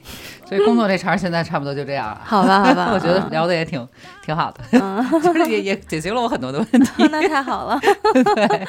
[0.50, 2.22] 所以工作这茬儿现在差不多就这样了。
[2.24, 3.88] 好吧，好吧， 我觉得嗯聊的也挺
[4.26, 7.08] 挺好的，嗯， 就是也也解决了我很多的问题。
[7.12, 7.80] 那太好了。
[8.14, 8.68] 对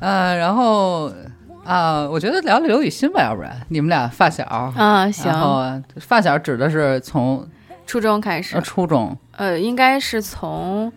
[0.00, 1.12] 呃，然后
[1.64, 4.44] 啊、我觉得聊聊刘雨欣吧，要不然你们俩发小。
[4.44, 5.62] 啊，然行，后
[6.00, 7.46] 发小指的是从
[7.86, 10.92] 初中开始呃，初中呃，应该是从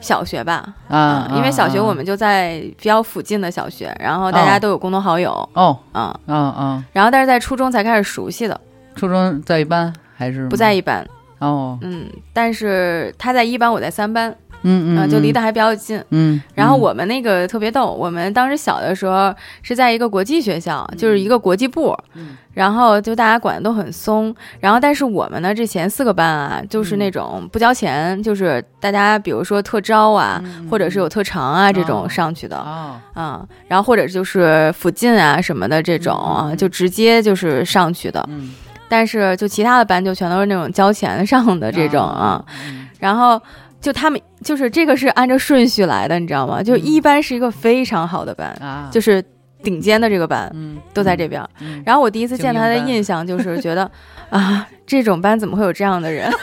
[0.00, 1.84] 小学吧，啊，嗯，因为小学啊。
[1.84, 5.78] 我们就在比较附近的小学，然后大家哦都有共同好友，哦。
[5.92, 8.60] 嗯，啊啊，然后但是在初中才开始熟悉的，
[8.94, 11.06] 初中在一班还是不在一班，
[11.38, 15.98] 哦，嗯，但是他在一班，我在三班，嗯嗯，啊，就离嗯得还比较近。
[16.10, 24.34] 嗯，嗯然后我们那个特别逗，我们当时小的时候是在一个国际学校，就是一个国际部，嗯然后就大家管的都很松。
[24.58, 32.56] 然后但是我们呢，这前四个班啊，就是嗯那种不交钱，就是大家比如说特招啊，或者是有特长啊这种哦上去的。
[32.58, 38.24] 哦，啊、然后或者就是附近啊什么的这种啊，就直接就是上去的。
[38.28, 38.52] 嗯，
[38.88, 43.40] 但是就其他的班就全都是那种交钱上的这种啊，嗯，然后
[43.80, 46.62] 就他们就是这个是按照顺序来的，你知道吗？
[46.62, 46.84] 就嗯。
[46.84, 49.22] 一班是一个非常好的班，啊，就是
[49.62, 51.42] 顶尖的这个班嗯，都在这边。
[51.60, 53.90] 嗯，然后我第一次见他的印象就是觉得
[54.30, 56.30] 啊，这种班怎么会有这样的人？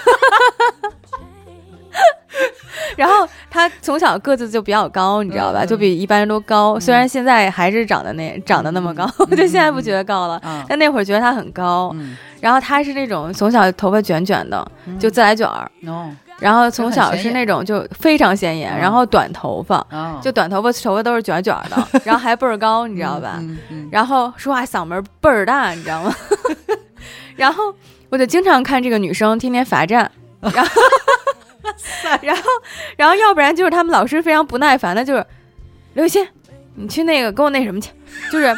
[2.97, 5.65] 然后他从小个子就比较高，你知道吧？
[5.65, 6.79] 就比一般人都高。
[6.79, 9.31] 虽然现在还是长得那长得那么高，嗯。
[9.35, 11.91] 就现在不觉得高了，啊，但那会儿觉得他很高。
[11.95, 14.97] 嗯，然后他是那种从小头发卷卷的，嗯。
[14.97, 16.09] 就自来卷儿，哦
[16.39, 23.41] 然后从小是那种就非常显眼，嗯然后短头发，哦，就短头发头发都是卷卷的， 然后还倍儿高，你知道吧？
[23.91, 26.13] 然后说话嗓门倍儿大，你知道吗？
[27.35, 27.73] 然后
[28.09, 30.09] 我就经常看这个女生天天罚站，
[30.41, 30.71] 然后
[32.21, 32.43] 然后
[32.97, 35.25] 然后要不然就是他们老师非常不耐烦的，就是
[35.93, 36.27] 刘雨欣，
[36.75, 37.91] 你去那个给我那什么去，
[38.31, 38.55] 就是。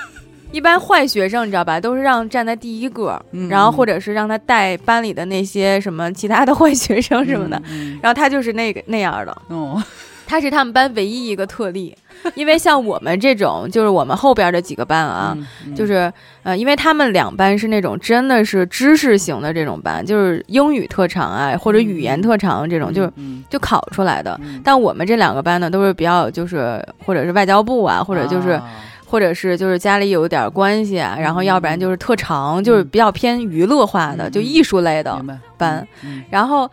[0.52, 9.84] 一般坏学生你知道吧，都是让站在第一个，嗯然后或者是让他带班里的那些什么其他的坏学生什么的，，嗯，然后他就是那个那样的，嗯哦，
[10.26, 11.96] 他是他们班唯一一个特例，
[12.36, 15.38] 因为像我们这种，就是我们后边的几个班啊，
[15.76, 16.12] 就是
[16.44, 23.44] 呃，因为他们两班是那种真的是知识型的这种班，就是英语特长啊，或者语言特长这种，就是嗯。
[23.50, 24.38] 就考出来的。
[24.44, 24.60] 嗯。
[24.64, 28.64] 但我们这两个班呢，都是比较就是或者是外交部啊，或者就是、啊
[29.08, 35.20] 或者是就是家里有点关系啊，然后要不然就是特长，就是比较偏娱乐化的，嗯就艺术类的
[35.58, 36.70] 班，嗯然后。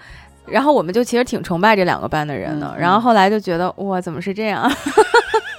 [0.47, 4.71] 然后我们就其实挺崇拜这两个班的人的，然后后来就觉得哇，怎么是这样？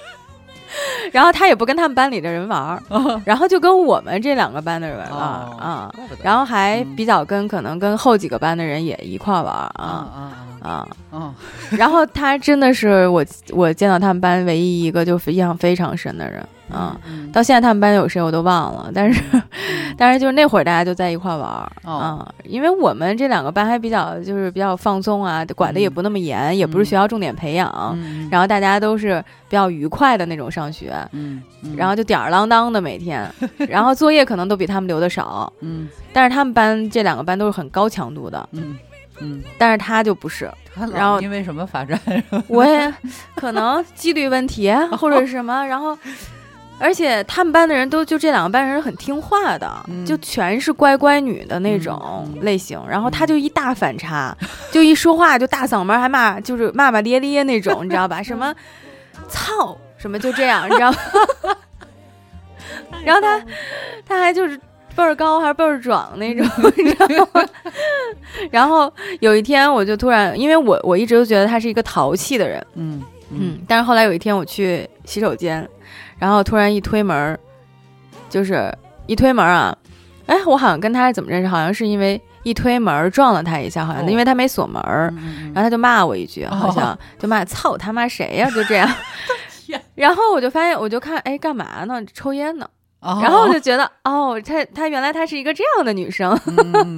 [1.10, 6.94] 然后他也不跟他们班里的人玩儿，嗯然后就跟我们这两个班的人玩儿哦啊，然后还嗯。
[6.94, 10.32] 比较跟可能跟后几个班的人也一块儿玩儿啊
[10.66, 11.34] 啊。
[11.70, 16.40] 然后他真的是我我见到他们班唯一一个就印象非常深的人
[16.70, 16.98] 啊。
[17.08, 19.22] 嗯，到现在他们班有谁我都忘了，但是
[19.96, 21.92] 但是就是那会儿大家就在一块儿玩儿哦。
[21.92, 31.74] 啊，因为我们这两个班还比较就是比较放松啊，管的也不那么严，也不是学校重点培养，嗯然后大家都是比较愉快的那种上学，嗯，嗯。
[31.76, 33.28] 然后就吊儿郎当的每天，
[33.68, 35.88] 然后作业可能都比他们留的少，嗯。
[36.12, 38.76] 但是他们班这两个班都是很高强度的，嗯
[39.20, 40.50] 嗯，但是他就不是，
[40.92, 41.98] 然后因为什么罚站？
[42.48, 42.92] 我也
[43.34, 45.96] 可能纪律问题 或者是什么，然后。
[46.78, 52.78] 而且他们班的人都就这两个班人很听话的，嗯就全是乖乖女的那种类型。
[52.86, 54.36] 然后他就一大反差，
[54.70, 58.22] 就一说话就大嗓门，还骂，就是骂骂咧咧那种， 你知道吧？
[58.22, 58.54] 什么
[59.26, 60.98] 操，什么就这样，你知道吗？
[63.06, 63.42] 然后他
[64.04, 64.60] 他还就是
[64.96, 66.44] 倍儿高还是倍儿壮那种，
[66.76, 67.44] 你知道吗？
[68.50, 75.68] 然后有一天我就突然，因为我我一直都觉得他是一个淘气的人，嗯嗯，但是后来有一天我去洗手间，
[76.18, 77.38] 然后突然一推门儿，
[78.30, 78.72] 就是
[79.06, 79.76] 一推门儿啊，
[80.26, 81.48] 哎，我好像跟他是怎么认识？
[81.48, 84.82] 好像是因为一推门儿撞了他一下，好像、哦因为他没锁门
[85.54, 88.88] 然后他就骂我一句，好像、哦就骂操他妈谁呀、就这样。
[89.96, 92.00] 然后我就发现，我就看，哎，干嘛呢？
[92.14, 92.68] 抽烟呢。
[93.06, 96.36] 哦然后我就觉得，哦，她她原来她是一个这样的女生。
[96.46, 96.96] 嗯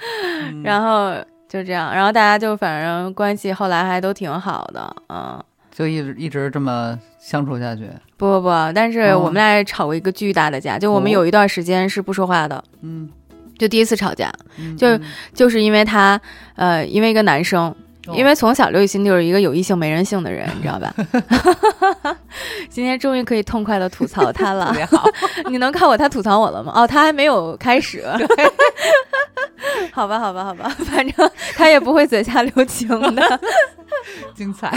[0.64, 1.12] 然后
[1.48, 5.42] 就这样，然后大家就反正关系后来还都挺好的，嗯。
[5.74, 7.88] 就一直一直这么相处下去。
[8.18, 13.08] 不不不，但是哦我们俩也吵过一个巨大的架，就我们哦有一段时间是不说话的，嗯，
[13.58, 14.86] 就第一次吵架，嗯就
[15.32, 16.20] 就是因为他，
[16.56, 17.76] 呃，因为一个男生，哦
[18.14, 20.92] 因为从小刘雨欣就是一个有异性没人性的人， 你知道吧？
[22.68, 25.04] 今天终于可以痛快的吐槽他特了， 别好。
[25.48, 26.72] 你能看我他吐槽我了吗？
[26.74, 28.04] 哦，他还没有开始。
[29.92, 33.40] 好吧，好吧，好吧，反正他也不会嘴下留情的。
[34.34, 34.76] 精彩。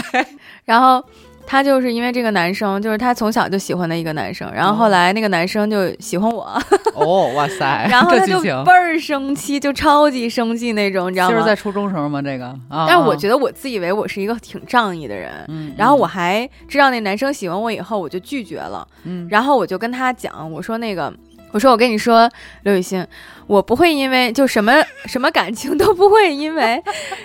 [0.64, 1.04] 然后
[1.46, 6.60] 他就是因为这个男生，就是他从小就喜欢的一个男生，然后后来那个男生就喜欢我，
[6.94, 11.34] 哦，哇塞，然后他就倍儿生气，就超级生气那种，你知道吗？
[11.34, 12.20] 就是在初中时候吗？
[12.20, 15.32] 这个啊，但是我觉得，得我自以为我是一个挺仗义的人。
[15.48, 18.86] 嗯，然后我还知道那男生喜欢我以后，我就拒绝了。
[19.04, 21.12] 嗯，然后我就跟他讲，我说那个，
[21.56, 22.30] 我说我跟你说，
[22.64, 23.02] 刘雨欣，
[23.46, 24.74] 我不会因为就什么
[25.06, 26.82] 什么感情都不会因为，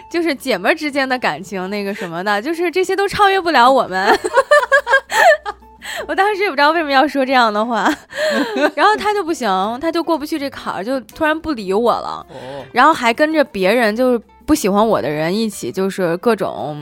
[0.10, 4.18] 就是姐们儿之间的感情那个什么的，就是这些都超越不了我们。
[6.08, 7.94] 我当时也不知道为什么要说这样的话，
[8.74, 9.50] 然后他就不行，
[9.82, 16.82] 他就过不去这坎儿，就突然不理我了，哦，然后还跟着别人就是不喜欢我的人一起，就是各种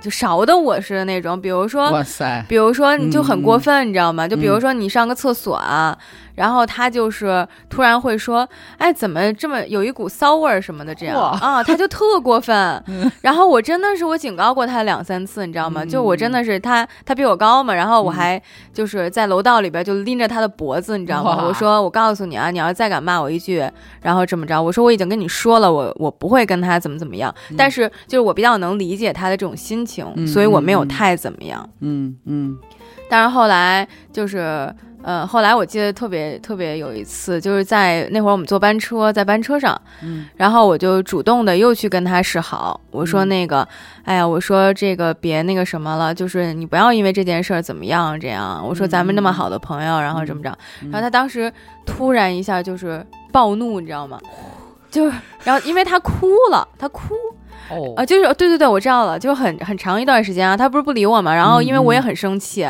[0.00, 4.26] 就勺的我似的那种，比如说哇塞，比如说你就很过嗯分，你知道吗？
[4.26, 5.96] 就比如说你上个厕所啊，
[6.38, 11.18] 然后他就是突然会说，哎，怎么这么有一股骚味儿什么的，这样。
[11.18, 12.56] 啊，他就特过分。
[12.86, 13.10] 嗯。
[13.20, 15.82] 然后我真的是我警告过他两三次，你知道吗？
[15.82, 15.88] 嗯。
[15.88, 18.40] 就我真的是他他比我高嘛，然后我还
[18.72, 21.44] 就是在楼道里边就拎着他的脖子，你知道吗？
[21.44, 23.68] 我说我告诉你啊，你要再敢骂我一句，
[24.00, 31.68] 然后这么着，我说我已经跟你说了，我我不会跟他怎么怎么样，但是就是我比较能理解他的这种心情，嗯所以我没有太怎么样。
[31.80, 32.56] 嗯嗯。
[33.10, 34.70] 但是后来就是，
[35.02, 40.26] 呃，后来我记得特别特别有一次，就是在那会儿我们坐班车，在班车上，嗯。
[40.36, 43.28] 然后我就主动的又去跟他示好，我说嗯。
[43.28, 43.66] 那个，
[44.04, 50.50] 哎呀，我说这个别那个什么了，就是你不要因为这件事儿怎么样这样，我说咱们那么好的朋友，然后怎么着，
[50.82, 50.90] 嗯。
[50.90, 51.52] 然后他当时
[51.86, 54.18] 突然一下就是暴怒，你知道吗？
[54.90, 57.14] 就是，然后因为他哭了，他哭
[57.70, 57.94] 哦。
[57.96, 62.62] 啊、就是对对对，我知道了，就很很长一段时间啊，他不是不理我嘛，然后因为我也很生气，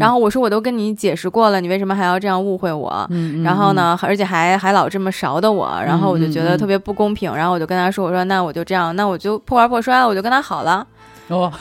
[0.00, 3.06] 然后我说我都跟你解释过了，你为什么还要这样误会我？
[3.42, 3.74] 然后？
[3.74, 10.86] 呢，而且还还老这么勺的我，然后我就觉得特别不公平，然后我就跟他说，我说那我就这样，那我就破罐破摔了，我就跟他好了，
[11.28, 11.52] 嗯哦，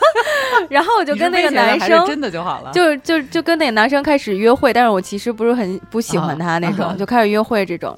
[0.68, 2.04] 然后我就跟那个男生。
[2.06, 6.96] 真的就好了，就就就跟那个男生开始约会，但是我其实不是很不喜欢他那种，啊。
[6.98, 7.96] 就开始约会这种，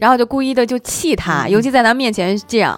[0.00, 2.76] 然后就故意的就气他，嗯尤其在他面前这样，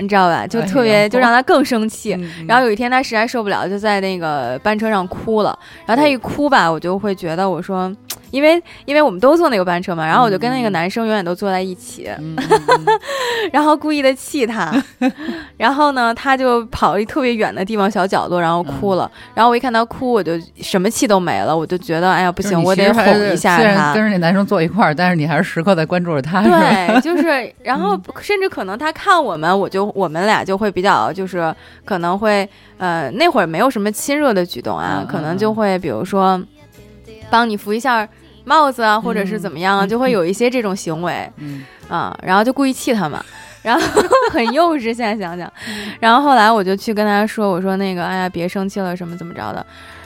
[0.00, 0.46] 你知道吧？
[0.46, 2.18] 就哎特别、就让他更生气。
[2.48, 5.56] 然后有一天他实在受不了，就在那个班车上哭了。
[5.86, 7.92] 然后他一哭吧，我就会觉得我说，
[8.30, 12.10] 因为因为我们都坐那个班车嘛，然后我就跟那个男生永远都坐在一起，
[13.52, 14.72] 然后故意的气他。
[15.56, 19.10] 然后呢，他就跑一特别远的地方小角落，然后哭了。
[19.34, 24.02] 然后我一看他哭，我就什么气都没了，我就觉得哎呀不行， 我得哄一下他虽然跟。
[24.02, 26.42] 着那男生坐一块儿，但是你还是时刻在关注着他？
[26.42, 31.54] 对，就是，然后嗯甚至可能他看我们，我就我们俩就会比较，就是
[31.84, 36.40] 可能会，呃，那会儿没有什么亲热的举动啊，嗯可能就会比如说
[37.28, 38.08] 帮你扶一下
[38.44, 41.64] 帽子啊，或者是怎么样啊，嗯就会有一些这种行为嗯。
[41.88, 43.20] 啊，然后就故意气他们。
[43.62, 45.52] 然后 很幼稚，现在想想，
[46.00, 49.64] 然后后来我就去跟他说，我说那个，哎呀，别生气了，什么怎么着的，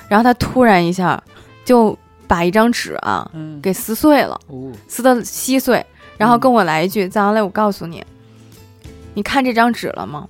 [0.09, 1.23] 然后他突然一下
[1.65, 5.87] 就把一张纸啊嗯，给撕碎了，哦，撕的稀碎，
[6.19, 8.05] 然后跟我来一句：“张阳磊，我告诉你，
[9.15, 10.27] 你看这张纸了吗？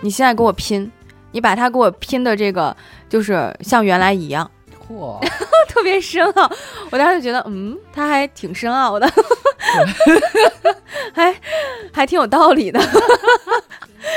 [0.00, 0.88] 你现在给我拼，
[1.32, 2.76] 你把它给我拼的这个
[3.08, 4.48] 就是像原来一样，
[4.88, 5.18] 嚯，
[5.70, 6.50] 特别深奥。”
[6.90, 9.10] 我当时就觉得，嗯，他还挺深奥的，
[11.14, 11.34] 还
[11.92, 12.80] 还挺有道理的。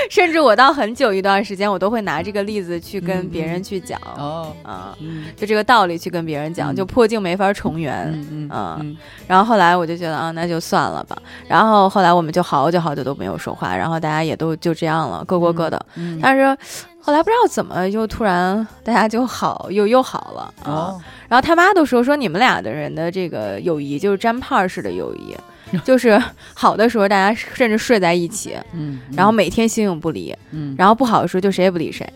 [0.10, 8.10] 甚至我到很久一段时间，我都会拿这个例子去跟嗯别人嗯去讲哦，啊，嗯就这个道理去跟别人讲，嗯就破镜没法重圆。
[8.14, 8.96] 嗯嗯啊嗯
[9.28, 11.18] 然后后来我就觉得啊，那就算了吧。
[11.48, 15.86] 然后后来我们就好久好久都没有说话，然后大家也都就这样了，各过各的。
[15.96, 16.58] 嗯，但是
[17.06, 20.54] 后来不知道怎么又突然大家就好又又好了。
[20.64, 20.72] 啊。
[20.72, 25.36] 哦，然后他妈都说说你们俩的人的这个友谊就是粘派儿式的友谊，
[25.84, 26.22] 就是
[26.54, 32.08] 好的时候大家甚至睡在一起，嗯，然后每天形影不离，嗯，然后不好的时候就谁也不理谁，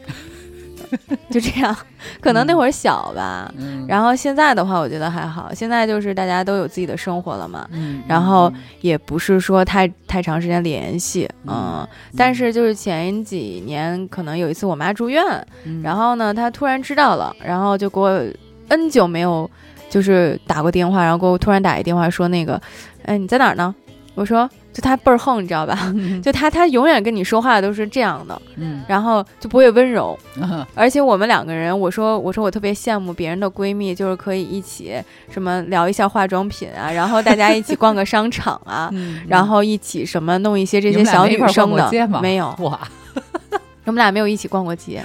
[1.29, 1.75] 就这样。
[2.21, 3.51] 可能那会儿小吧。
[3.57, 5.53] 嗯，然后现在的话，我觉得还好。
[5.53, 11.87] 现在就是大家都有自己的生活了嘛，嗯，然后也不是说太太长时间联系，嗯。
[12.15, 15.23] 但是就是前几年可能有一次我妈住院，
[15.65, 18.09] 嗯，然后呢，她突然知道了，然后就给我
[18.69, 19.49] N 久没有
[19.89, 22.61] 就是打过电话，然后给我突然打一电话说那个，
[23.05, 23.73] 哎你在哪儿呢？
[24.15, 25.91] 我说就他倍儿横，你知道吧？
[26.23, 30.15] 就他他永远跟你说话都是这样的，嗯，然后就不会温柔。
[30.39, 30.63] 嗯。
[30.75, 34.93] 而且我们两个人，我说我说我特别羡慕别人的闺蜜，就是可以一起
[35.31, 41.89] 什么聊一下化妆品啊， 然后大家一起逛个商场啊，嗯，然后一起什么弄一些这些小女生的？
[42.21, 42.79] 没有，哇，
[43.85, 45.03] 我们俩没有一起逛过街，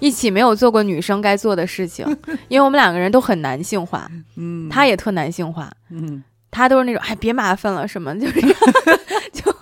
[0.00, 2.04] 一起没有做过女生该做的事情，
[2.48, 8.40] 因为我们两个人都很男性化，嗯，他也特男性化，嗯他都是那种哎别麻烦了什么， 就是
[9.32, 9.52] 就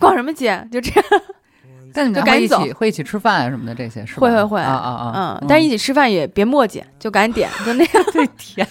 [0.00, 1.04] 逛什么街就这样，
[1.94, 4.20] 但你们就赶紧走会一起会一起吃饭啊什么的这些是吧？
[4.20, 5.38] 会会会啊啊啊！
[5.40, 8.04] 嗯，但是一起吃饭也别磨叽，就赶紧点，就那样。
[8.12, 8.66] 对天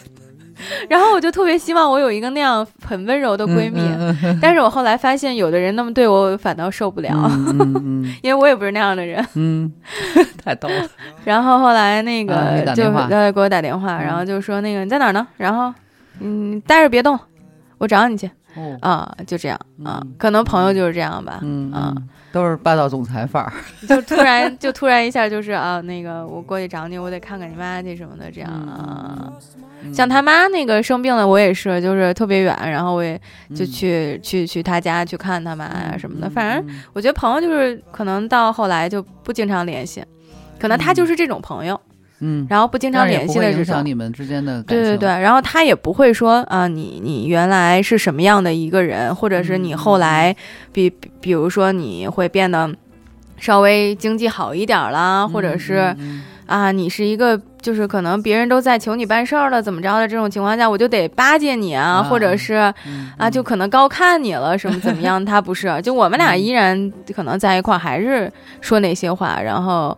[0.90, 7.12] 然后我就特别希望我有一个那样很温柔的闺蜜，嗯嗯但是我后来发现有的人那么对我反倒受不了，
[8.24, 9.24] 因为我也不是那样的人。
[9.36, 9.72] 嗯，
[10.44, 10.90] 太逗了。
[11.24, 15.28] 然后后来那个就你打电话呃给我打电话，嗯然后就说那个你在哪儿呢？
[15.38, 15.72] 然后
[16.22, 17.18] 嗯待着别动，
[17.78, 23.52] 我找你去哦，啊，就这样啊嗯，可能朋友就是这样吧，嗯啊，嗯都是霸道总裁范儿。
[23.88, 29.32] 就突然就突然一下就是啊那个我过去找你，我得看看你妈去什么的这样啊。
[29.84, 33.16] 嗯像他妈那个生病了，我也是，就是特别远，然后我也
[33.56, 36.28] 就嗯去、去去他家去看他妈呀什么的。
[36.28, 40.04] 嗯反正嗯我觉得朋友就是可能到后来就不经常联系，
[40.60, 41.80] 可能他就是这种朋友，
[42.20, 43.60] 嗯，然后不经常联系的这种。
[43.60, 44.78] 影响你们之间的感情。
[44.78, 50.36] 对对对，然后他也不会说啊，你你原来是什么样的一个人，或者是你嗯后来
[50.72, 52.74] 比比比如说你会变得
[53.38, 65.24] 稍微经济好一点儿啦，或者是、嗯啊，你是一个就是可能别人都在求你办事儿了，怎么着的这种情况下，我就得巴结你啊，啊或者是嗯啊，就可能高看你了，什么怎么样？
[65.24, 69.96] 他不是，就我们俩嗯依然可能在一块儿，还是说那些话，然后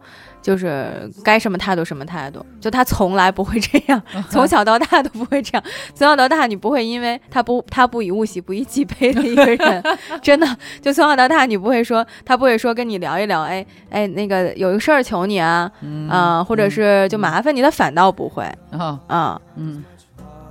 [0.49, 5.63] 就是该什么态度什么态度，就他从来不会这样，从小到大都不会这样。
[5.93, 9.83] 从小到大，你不会因为他不他不以物喜，不以己悲的一个人，
[10.23, 10.47] 真的。
[10.81, 15.71] 就从小到大，你不会说他不会说跟你聊一聊，哎哎，那个有一个事儿求你啊，
[16.09, 19.83] 啊，或者是就麻烦你，他反倒不会啊啊嗯。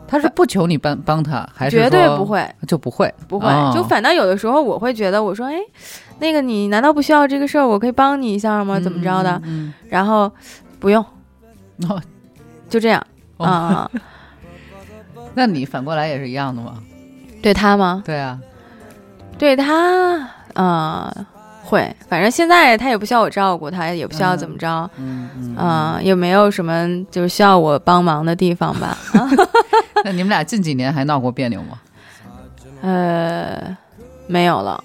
[0.08, 5.54] 他是不求你帮帮他，还是绝对不会就不会不会就反倒有的时候我会觉得我说哎，
[6.18, 7.66] 那个你难道不需要这个事儿？
[7.68, 8.80] 我可以帮你一下吗？
[8.80, 9.40] 怎么着的？
[9.88, 10.32] 然后
[10.80, 11.04] 不用，
[12.68, 13.06] 就这样
[13.36, 13.88] 啊。
[15.34, 16.78] 那你反过来也是一样的吗？
[17.42, 18.02] 对他吗？
[18.04, 18.38] 对啊，
[19.38, 21.12] 对他啊。
[21.64, 25.28] 会，反正现在他也不需要我照顾，他也不需要怎么着，嗯
[25.58, 28.96] 嗯，也没有什么就是需要我帮忙的地方吧。
[30.04, 31.78] 那你们俩近几年还闹过别扭吗？
[32.82, 33.76] 呃，
[34.26, 34.82] 没有了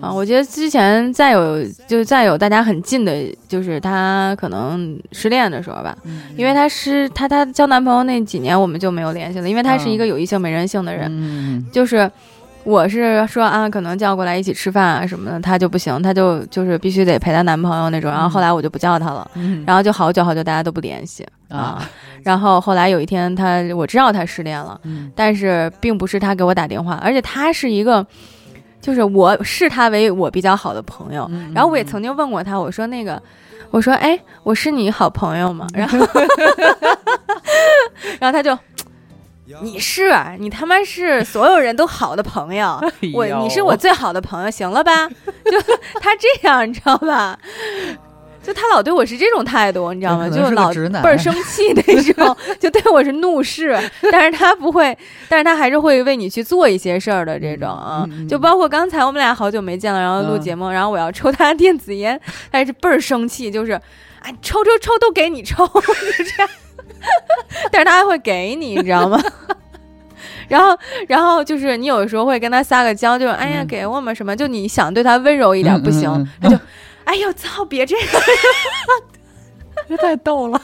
[0.00, 0.12] 啊。
[0.12, 3.12] 我觉得之前再有，就再有大家很近的，
[3.48, 5.96] 就是他可能失恋的时候吧，
[6.36, 12.10] 因为他失他他交男朋友那几年我们就没有联系了，因为他是一个有异性没人性的人，就是。
[12.66, 18.10] 我是说啊，可能叫过来一起吃饭啊什么的，她就不行，她就就是必须得陪她男朋友那种。
[18.10, 19.30] 然后后来我就不叫他了，
[19.64, 21.80] 然后就好久好久大家都不联系啊。
[22.24, 24.80] 然后后来有一天她我知道她失恋了，
[25.14, 28.04] 但是并不是她给我打电话，而且她是一个，
[28.80, 31.30] 就是我视他为我比较好的朋友。
[31.54, 33.22] 然后我也曾经问过他，我说那个，
[33.70, 35.68] 我说哎，我是你好朋友吗？
[35.72, 35.98] 然后，
[38.18, 38.58] 然后他就。
[39.62, 42.80] 你是你他妈是所有人都好的朋友，
[43.14, 45.08] 我你是我最好的朋友，行了吧？
[45.44, 45.60] 就
[46.00, 47.38] 他这样，你知道吧？
[48.42, 50.28] 就他老对我是这种态度，你知道吗？
[50.30, 50.72] 就老
[51.02, 51.82] 倍儿生气那
[52.14, 53.76] 种， 就对我是怒视，
[54.12, 54.96] 但是他不会，
[55.28, 58.06] 但是他还是会为你去做一些事儿的这种啊。
[58.28, 62.20] 就包括刚才我们俩好久没见了，然后录节目，然后我要抽他的电子烟，
[62.52, 63.72] 他是倍儿生气，就是
[64.22, 66.48] 哎，抽抽抽都给你抽，就这样。
[67.70, 69.20] 但是他还会给你，你知道吗？
[70.48, 70.78] 然后，
[71.08, 74.34] 然后就是你有的时候会跟他撒个娇，就是哎呀，给我们什么？
[74.36, 76.56] 就你想对他温柔一点不行，他就
[77.04, 78.06] 哎呦操，别这样，
[79.88, 80.60] 这太逗了。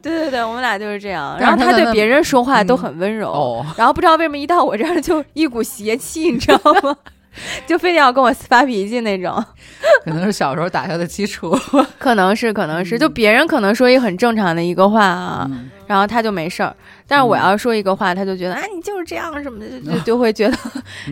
[0.00, 1.36] 对对对，我们俩就是这样。
[1.40, 6.96] 然后他对别人说话都很温柔，然后不知道为什么一到我这儿就一股邪气，你知道吗？
[7.66, 9.44] 就非得要跟我发脾气那种，
[10.04, 11.56] 可能是小时候打下的基础，
[11.98, 15.50] 可能是，可能是，就别人可能说一个很正常的一个话啊，
[15.86, 16.74] 然后他就没事儿，
[17.06, 20.56] 但是我要说一个话，他就觉得，啊，你就是这样什么的，就就会觉得，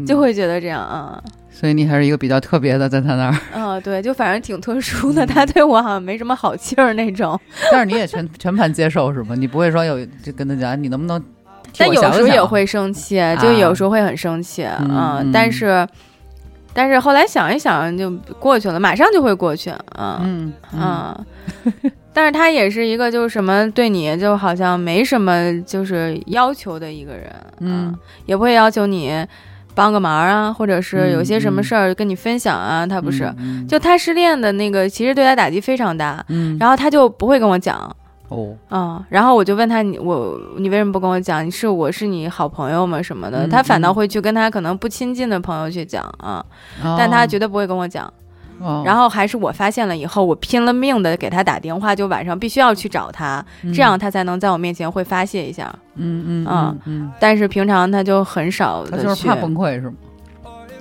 [0.07, 1.23] 就会觉得这样啊。
[1.51, 3.37] 所以你还是一个比较特别的，在他那儿。
[3.55, 7.39] 嗯，对，就反正挺特殊的，他对我好像没什么好气儿那种。
[7.73, 9.35] 但是你也全全盘接受是吗？
[9.35, 11.23] 你不会说有就跟他讲，你能不能？
[11.79, 15.87] 但有时候也会生气，就有时候会很生气，嗯，但是。
[16.77, 21.27] 但是后来想一想就过去了，马上就会过去啊，嗯嗯，
[22.12, 27.95] 但是他也是一个就是什么对你就好像没什么就是要求的一个人，嗯，
[28.27, 29.27] 也不会要求你
[29.74, 33.35] 帮个忙啊，或者是有些什么事儿跟你分享啊，他不是，
[33.66, 37.95] 就他失恋的那个其实对他打击非常大，嗯，然后他就不会跟我讲。
[38.29, 41.47] 哦，嗯，然后我就问他，你我你为什么不跟我讲？
[41.47, 43.01] 你是我是你好朋友吗？
[43.01, 43.47] 什么的？
[43.47, 46.45] 他反倒会去跟他可能不亲近的朋友去讲啊，
[46.99, 48.12] 但他绝对不会跟我讲。
[48.85, 55.72] 然后还是我发现了以后，我拼了命的给他打电话，就晚上必须要去找他，这样他才能在我面前会发泄一下。
[55.95, 57.12] 嗯嗯嗯嗯。
[57.20, 59.95] 但是平常他就很少的他就是怕崩溃是吗？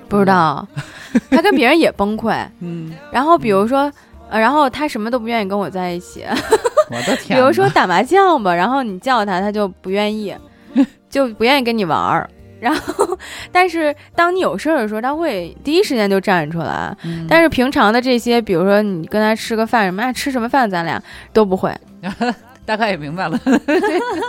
[0.07, 0.65] 不知道，
[1.29, 2.33] 他跟别人也崩溃。
[2.61, 2.93] 嗯。
[3.11, 3.91] 然后比如说。
[4.27, 6.25] 呃，然后他什么都不愿意跟我在一起，
[6.89, 7.37] 我的天！
[7.39, 10.35] 比如说打麻将吧，然后你叫他，他就不愿意，
[11.09, 12.29] 就不愿意跟你玩儿。
[12.59, 13.17] 然后，
[13.51, 16.95] 但是当你有事儿的时候，他会第一时间就站出来。
[17.27, 21.01] 但是平常的这些，比如说你跟他吃个饭什么，吃什么饭，咱俩
[21.33, 21.71] 都不会。
[22.65, 23.39] 大概也明白了。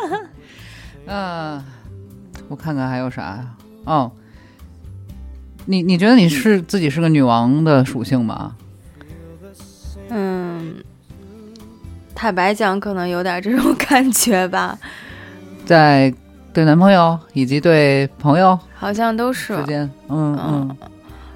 [1.06, 1.64] 嗯，
[2.48, 3.46] 我看看还有啥呀？
[3.84, 4.12] 哦，
[5.64, 8.54] 你你觉得你是自己是个女王的属性吗？
[10.10, 10.45] 嗯，
[12.16, 14.76] 坦白讲，可能有点这种 感觉吧。
[15.66, 16.12] 在
[16.52, 20.76] 对男朋友以及对朋友，好像都是之间，嗯嗯。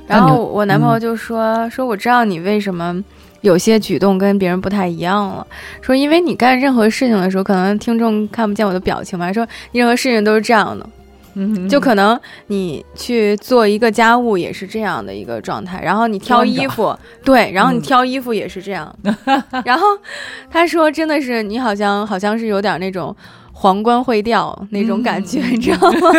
[0.06, 3.00] 然后我男朋友就说：“说我知道你为什么
[3.42, 5.46] 有些举动跟别人不太一样了。
[5.82, 9.32] 说因为你干任何事情的时候，可能听众看不见我的表情嘛。
[9.32, 10.88] 说任何事情都是这样的。”
[11.68, 12.18] 就可能
[12.48, 18.94] 你去做一个家务也是这样的一个状态，然后你挑衣服， 对，然后你挑衣服也是这样。
[19.64, 19.86] 然后
[20.50, 23.14] 他说：“真的是你好像好像是有点那种
[23.52, 26.10] 皇冠会掉那种感觉，你知道吗？”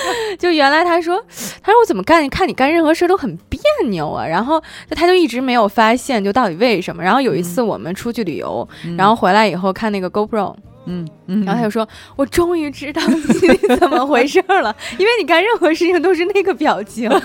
[0.38, 1.16] 就原来他说
[1.62, 4.26] ：“他说我怎么干看你干任何事都很别别扭啊。
[4.26, 7.02] 然后他就一直没有发现，就到底为什么。
[7.02, 8.66] 然后有一次我们出去旅游，
[8.96, 10.54] 然后回来以后看那个 GoPro，
[10.86, 13.20] 嗯嗯，然后他就说：“我终于知道你
[13.76, 17.10] 怎么回事了，因为你干任何事情都是那个表情。”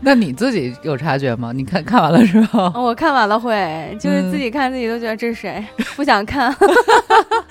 [0.00, 1.50] 那你自己有察觉吗？
[1.54, 5.64] 你看看完了之后，我看完了会，就是自己看自己都觉得这是谁，
[5.96, 6.54] 不想看。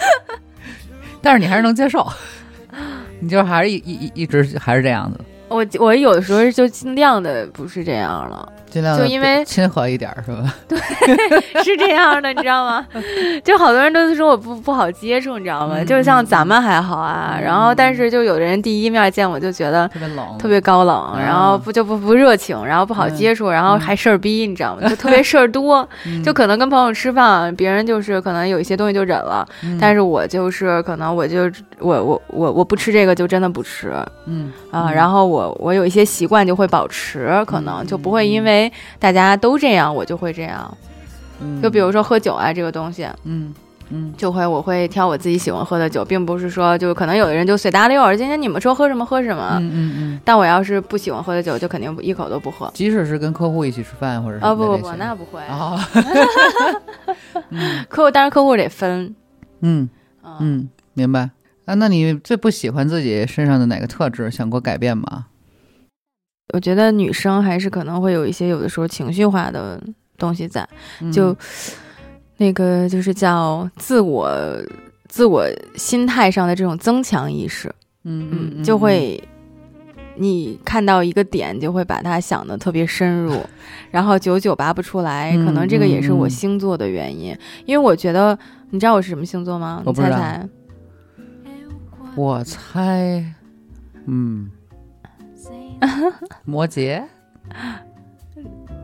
[1.21, 2.07] 但是你还是能接受，
[3.19, 5.19] 你就还是一一一直还是这样子。
[5.47, 8.51] 我我有的时候就尽量的不是这样了。
[8.73, 10.51] 尽量就因为亲和一点是吧？
[10.67, 10.79] 对，
[11.63, 12.83] 是这样的，你知道吗？
[13.43, 15.83] 就好多人都是说我不不好接触，你知道吗？
[15.85, 24.89] 就是像咱们还好啊，然后但是就有的人第一面见我就觉得特别冷，特别高冷，然后不就不不热情，然后不好接触，然后还事儿逼，你知道吗？
[24.89, 25.87] 就特别 事儿多，
[26.25, 29.47] 就可能跟朋友吃饭，别人就是可能有一些东西就忍了，
[29.79, 31.47] 但是我就是可能我就
[31.83, 33.93] 我我我我不吃这个就真的不吃，
[34.25, 38.71] 嗯啊，然后我我有一些习惯就会保持，可能就不会因为。
[38.99, 40.75] 大家都这样，我就会这样。
[41.61, 43.53] 就比如说喝酒啊，这个东西，嗯
[43.89, 49.57] 嗯，就会我会挑我自己喜欢喝的酒，并不是说就可能有的人就随大溜，今天你们说喝什么喝什么。
[49.59, 50.19] 嗯嗯嗯。
[50.23, 52.71] 但我要是不喜欢喝的酒，就肯定一口都不喝。
[52.73, 55.41] 即使是跟客户一起吃饭或者啊不不不，那不会。
[55.41, 55.77] 啊。
[57.89, 59.13] 客户当然客户得分。
[59.59, 59.89] 嗯
[60.39, 61.29] 嗯，明白。
[61.65, 64.29] 啊，那你最不喜欢自己身上的哪个特质？
[64.29, 65.27] 想过改变吗？
[66.53, 69.81] 我觉得女生还是可能会有一些有的时候情绪化的
[70.17, 70.67] 东西在，
[71.11, 71.35] 就
[72.37, 74.29] 那个就是叫自我
[75.07, 75.45] 自我
[75.75, 79.23] 心态上的这种增强意识，嗯嗯，就会
[80.15, 83.39] 你看到一个点就会把它想的特别深入，
[83.89, 87.35] 然后久久拔不出来，可能这个也是我星座的原因，
[87.65, 88.37] 因为我觉得
[88.71, 89.81] 你知道我是什么星座吗？
[89.85, 90.49] 你猜猜？
[92.15, 93.23] 我猜，
[94.05, 94.49] 嗯。
[96.45, 97.03] 摩羯，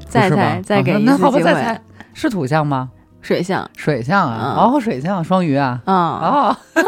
[0.07, 1.79] 再猜，再给一次机会。
[2.13, 2.91] 是土象吗？
[3.21, 4.55] 水象，水象啊！
[4.57, 5.81] 哦，水象，双鱼啊！
[5.85, 6.57] 啊哦，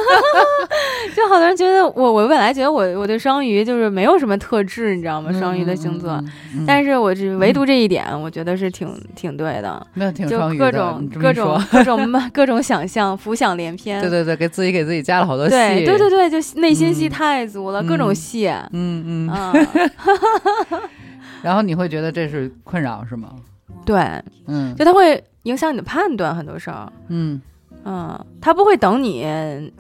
[1.16, 5.32] 就好多人觉得我，我本来觉得我我对双鱼就是没有什么特质，你知道吗？
[5.38, 6.24] 双鱼的星座，
[6.66, 9.86] 但是我这唯独这一点，我觉得是挺挺对的。
[9.96, 14.00] 那挺双鱼的，各种各种 各种各种想象，浮想联翩。
[14.02, 15.52] 对对对，给自己给自己加了好多戏。
[15.52, 18.48] 对对对对，就内心戏太足了，各种戏。
[18.72, 20.00] 嗯嗯。
[21.42, 23.30] 然后你会觉得这是困扰是吗？
[23.86, 24.00] 对，
[24.48, 25.22] 嗯，就他会。
[25.44, 27.42] 影响你的判断，很多事儿，嗯。
[27.84, 29.26] 嗯，他不会等你，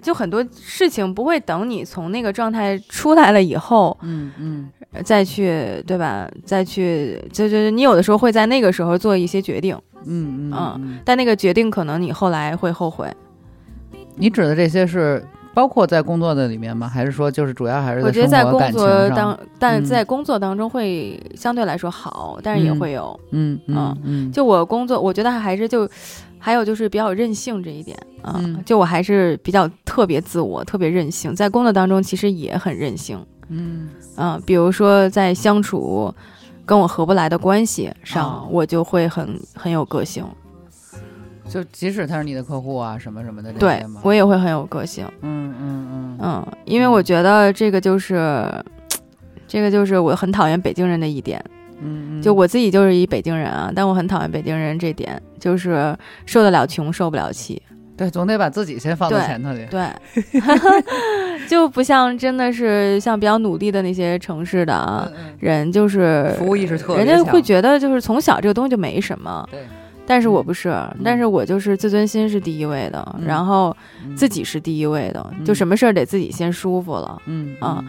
[0.02, 4.70] 就很多事情不会等你从那个状态出来了以后，嗯嗯，
[5.04, 6.28] 再去，对吧？
[6.44, 13.08] 再去，就就你有的时候会在那个时候做一些决定，嗯嗯，但那个决定可能你后来会后悔。
[14.16, 15.24] 你指的这些是
[15.54, 16.88] 包括在工作的里面吗？
[16.88, 25.90] 还是说就是主要还是我觉得在工作当，但在工作当中会相对来说好，但是也会有，嗯嗯嗯，就我工作，我觉得还是就
[26.40, 33.90] 还有就是比较任性这一点啊，就我还是比较特别自我，特别任性，在工作当中其实也很任性，嗯。
[34.18, 36.14] 嗯，比如说在相处
[36.66, 40.24] 跟我合不来的关系上，我就会很很有个性。
[41.52, 45.06] 就即使他是你的客户啊，什么什么的，对我也会很有个性。
[45.22, 48.50] 嗯嗯嗯嗯，因为我觉得这个就是，
[49.48, 51.44] 这个就是我很讨厌北京人的一点。
[51.82, 55.94] 嗯，就我自己就是一北京人啊，但我很讨厌北京人这点，就是
[56.26, 57.62] 受得了穷，受不了气。
[57.98, 59.66] 对，总得把自己先放在前头去。
[59.66, 59.86] 对，
[61.50, 69.46] 就不像真的是像比较努力的那些城市的人，就是服务意识特别人家会觉得就是从小这个东西就没什么。
[69.52, 69.60] 对。
[70.12, 73.74] 但是我不是，但是我就是自尊心是第一位的，然后
[74.14, 77.82] 自己是第一位的，就什么事儿得自己先舒服了，嗯啊，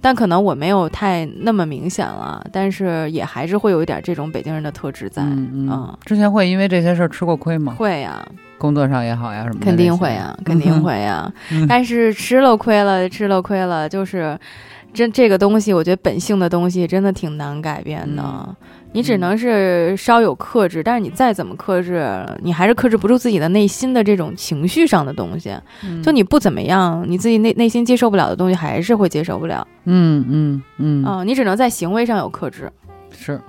[0.00, 7.76] 但可能我没有太那么明显了，但是也还是会有一点这种北京人的特质在，嗯，之前会因为这些事儿吃过亏吗？
[7.78, 8.26] 会呀，
[8.58, 11.32] 工作上也好呀，什么肯定会呀，肯定会呀，
[11.68, 14.36] 但是吃了亏了，吃了亏了，就是
[14.92, 18.56] 这这个东西，我觉得本性的东西真的挺难改变的。
[18.92, 25.54] 你只能是稍有克制，但是你再怎么克制，你还是克制不住自己的内心的这种情绪上的东西。
[26.02, 29.66] 就你不怎么样，你自己内内心接受不了的东西，还是会接受不了。
[29.84, 31.04] 嗯嗯嗯。
[31.04, 32.70] 啊，你只能在行为上有克制。
[33.10, 33.40] 是，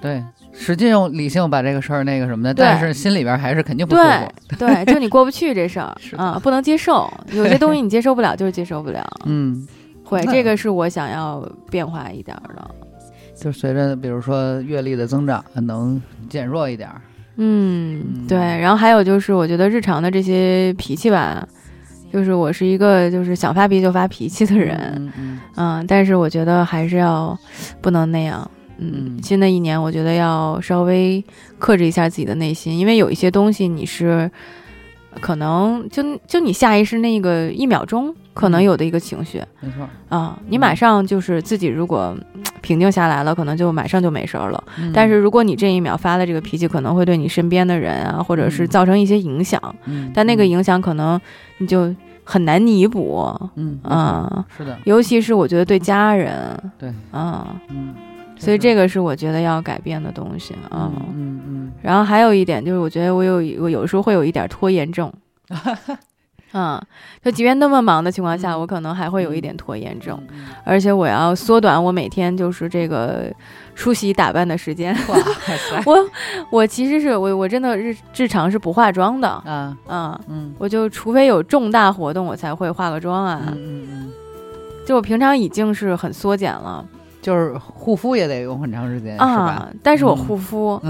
[0.00, 4.56] 对，使劲用理性把这个事儿那个什么的，但是心里边还是肯定不舒服。
[4.56, 7.12] 对，就你过不去这事儿啊，不能接受。
[7.32, 9.04] 有些东西你接受不了，就是接受不了。
[9.24, 9.66] 嗯，
[10.04, 11.40] 会，这个是我想要
[11.70, 12.70] 变化一点的。
[13.40, 17.00] 就随着比如说阅历的增长，能减弱一点儿。
[17.36, 18.38] 嗯，对。
[18.38, 21.48] 然后还有就是，我觉得日常的这些脾气吧，
[22.12, 27.38] 就是我是一个就是想发脾气就发脾气的人，嗯嗯嗯，但是我觉得还是要
[27.80, 28.48] 不能那样。
[28.76, 31.24] 嗯，嗯新的一年我觉得要稍微
[31.58, 34.30] 克制一下自己的内心，因为有一些东西你是
[35.20, 38.64] 可能就就你下意识那个一秒钟可能嗯。
[38.64, 39.42] 有的一个情绪。
[39.60, 39.88] 没错。
[40.08, 44.62] 啊，你马上就是自己如果嗯平静下来了，可能就马上就没事儿了。
[44.78, 44.92] 嗯。
[44.94, 48.68] 但是如果你这一秒发了这个脾气，可能会对你身边的人啊，或者是嗯。
[48.68, 50.48] 造成一些影响，嗯，但那个嗯。
[50.48, 51.20] 影响可能
[51.58, 51.94] 你就
[52.24, 53.34] 很难弥补。
[53.56, 57.94] 嗯啊，是的，尤其是我觉得对家人，对，啊，嗯，
[58.40, 60.90] 所以这个个是我觉得要改变的东西啊。
[60.96, 61.72] 嗯嗯嗯。
[61.82, 65.12] 然后还有一点就是，我觉得我有我有时候会有一点拖延症，
[66.52, 66.82] 啊，
[67.22, 70.46] 就即便那么忙的情况下，嗯我可能还会有一点拖延症，嗯。
[70.64, 73.32] 而且我要缩短我每天就是这个
[73.74, 74.94] 梳洗打扮的时间。
[75.08, 75.82] 哇塞。
[75.86, 75.96] 我
[76.50, 80.52] 我其实是我我真的日日常是不化妆的，啊，啊，嗯。
[80.58, 84.12] 我就除非有重大活动我才会化个妆啊，嗯嗯嗯，
[84.86, 86.84] 就我平常已经是很缩减了
[87.22, 89.24] 就是护肤也得用很长时间，是吧？
[89.24, 90.80] 啊，但是我嗯护肤，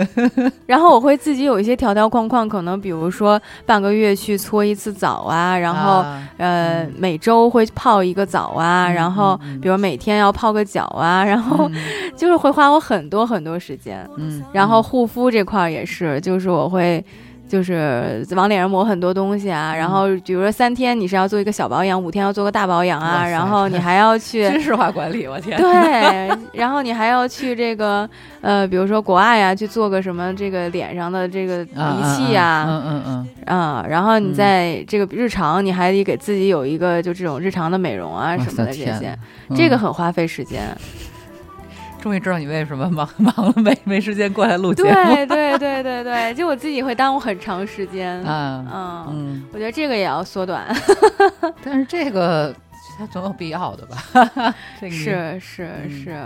[0.66, 11.74] 然后我会自己有一些条条框框，可能比如说半个月去搓一次澡啊，然后、啊呃嗯每周会泡一个澡啊，嗯然后比如每天要泡个脚啊， 然后嗯
[12.16, 14.06] 就是会花我很多很多时间。
[14.16, 17.04] 嗯，然后嗯护肤这块儿也是，就是我会。
[17.50, 28.08] 就是往脸上抹很多东西啊，然后比如说三天你是要做一个小保养，五天要做个大保养啊，然后你还要去 军事化管理，我天，对， 然后你还要去这个
[28.40, 40.62] 呃，比如说国外呀，去做个什么这个脸上的这个啊仪器呀，嗯嗯嗯啊，然后你嗯在这个日常，你还得给自己有一个就这种日常的美容啊嗯，什么的这些，嗯，这个很花费时间。
[42.00, 48.20] 终于知道你为什么 忙忙了没没时间过来录节目对对对对对，就我自己会耽误很长时间。
[48.24, 50.66] 啊，嗯，嗯，我觉得这个也要缩短。
[51.62, 52.54] 但是这个
[52.98, 53.96] 它总有必要的吧？
[54.80, 56.16] 这个你是是嗯是。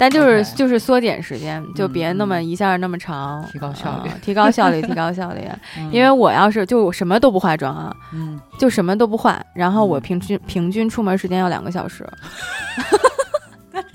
[0.00, 5.40] 但就是就是缩减时间，就嗯别那么嗯一下那么长，提高效率啊提高效率，提高效率。
[5.76, 12.06] 嗯因为我要是就我什么都不化妆啊，嗯，就什么都不化，然后我嗯平均平均出门时间要两个小时。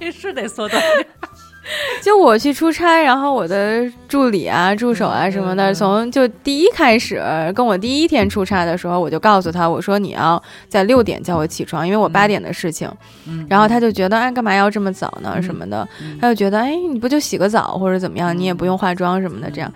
[0.04, 0.82] 这是得缩短。
[2.04, 7.24] 就我去出差，然后我的助理啊、助手啊嗯什么的，从就第一开始
[7.56, 12.92] 跟我第一天出差的时候，我就告诉他，我说你要在六点叫我起床，因为我八嗯点的事情。
[13.26, 15.36] 嗯然后他就觉得，哎，干嘛要这么早呢？
[15.38, 19.74] 嗯什么的，嗯他就觉得，哎，你不就洗个澡或者怎么样，你也不用化妆什么的，这样。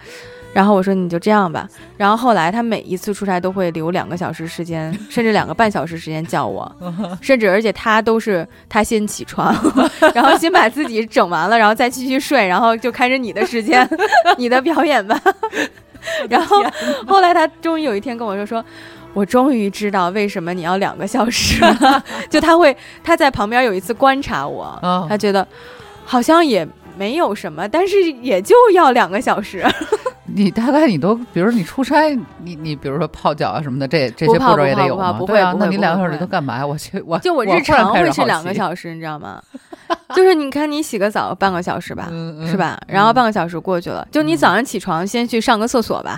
[0.53, 1.67] 然后我说你就这样吧。
[1.97, 6.69] 然后后来他每一次出差都会留两个小时时间， 甚至两个半小时时间叫我，
[7.21, 9.55] 甚至而且他都是他先起床，
[10.15, 13.87] 然后先把自己整完了，然后再继续睡，然后就开始你的时间，
[14.37, 15.19] 你的表演吧。
[16.29, 16.57] 然后
[17.05, 18.63] 后来他终于有一天跟我说说。
[19.13, 25.47] 我终于知道为什么你要两个小时了，就他会他在旁边有一次观察我，哦他觉得
[26.05, 29.65] 好像也没有什么，但是也就要两个小时。
[30.27, 32.13] 你大概你都，比如说你出差，
[32.43, 35.13] 你你比如说泡脚啊什么的，这这些步骤也得有吗？
[35.13, 36.67] 不泡不泡对啊，那你两个小时都干嘛呀？
[36.67, 39.41] 我去，我就我我日常会是是两个小时，你知道吗？
[40.13, 42.57] 就是你看你洗个澡半个小时吧，嗯是？
[42.57, 42.77] 吧？
[42.87, 46.17] 然后半个小时过去了，就你早上起床先去上个厕所吧，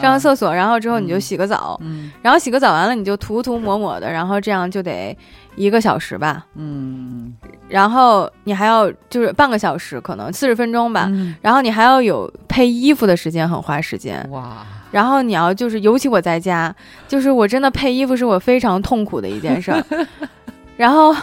[0.00, 5.16] 上个厕所，然后之后你就嗯洗个澡，嗯然后洗个澡完了你就涂涂抹抹的，然后这样就得
[5.60, 7.34] 一个小时吧，嗯
[7.68, 11.06] 然后你还要就是半个小时，可能四十分钟吧。
[11.10, 14.26] 嗯，然后你还要有配衣服的时间，很花时间。
[14.30, 16.74] 哇，然后你要就是，尤其我在家，
[17.06, 19.84] 就是我真的配衣服是我非常痛苦的一件事儿。
[20.76, 21.14] 然后，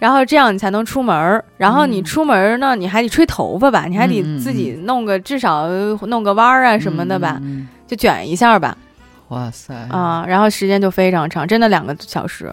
[0.00, 1.44] 然后这样你才能出门儿。
[1.58, 5.68] 然后你嗯出门儿呢，你还得吹头发吧，你还得自己弄个至少
[6.08, 7.40] 弄个弯儿啊什么的吧，
[7.86, 8.82] 就卷一下吧嗯
[9.28, 10.24] 哇塞啊。
[10.26, 12.50] 然后时间就非常长，真的两个小时。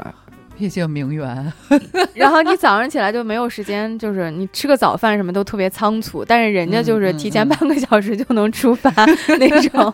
[0.61, 1.51] 毕竟名媛，
[2.13, 8.91] 然后你早上起来就没有时间，就是你吃个早饭什么都特别仓促，但是人家就是提前嗯半个小时就能出发
[9.39, 9.91] 那种。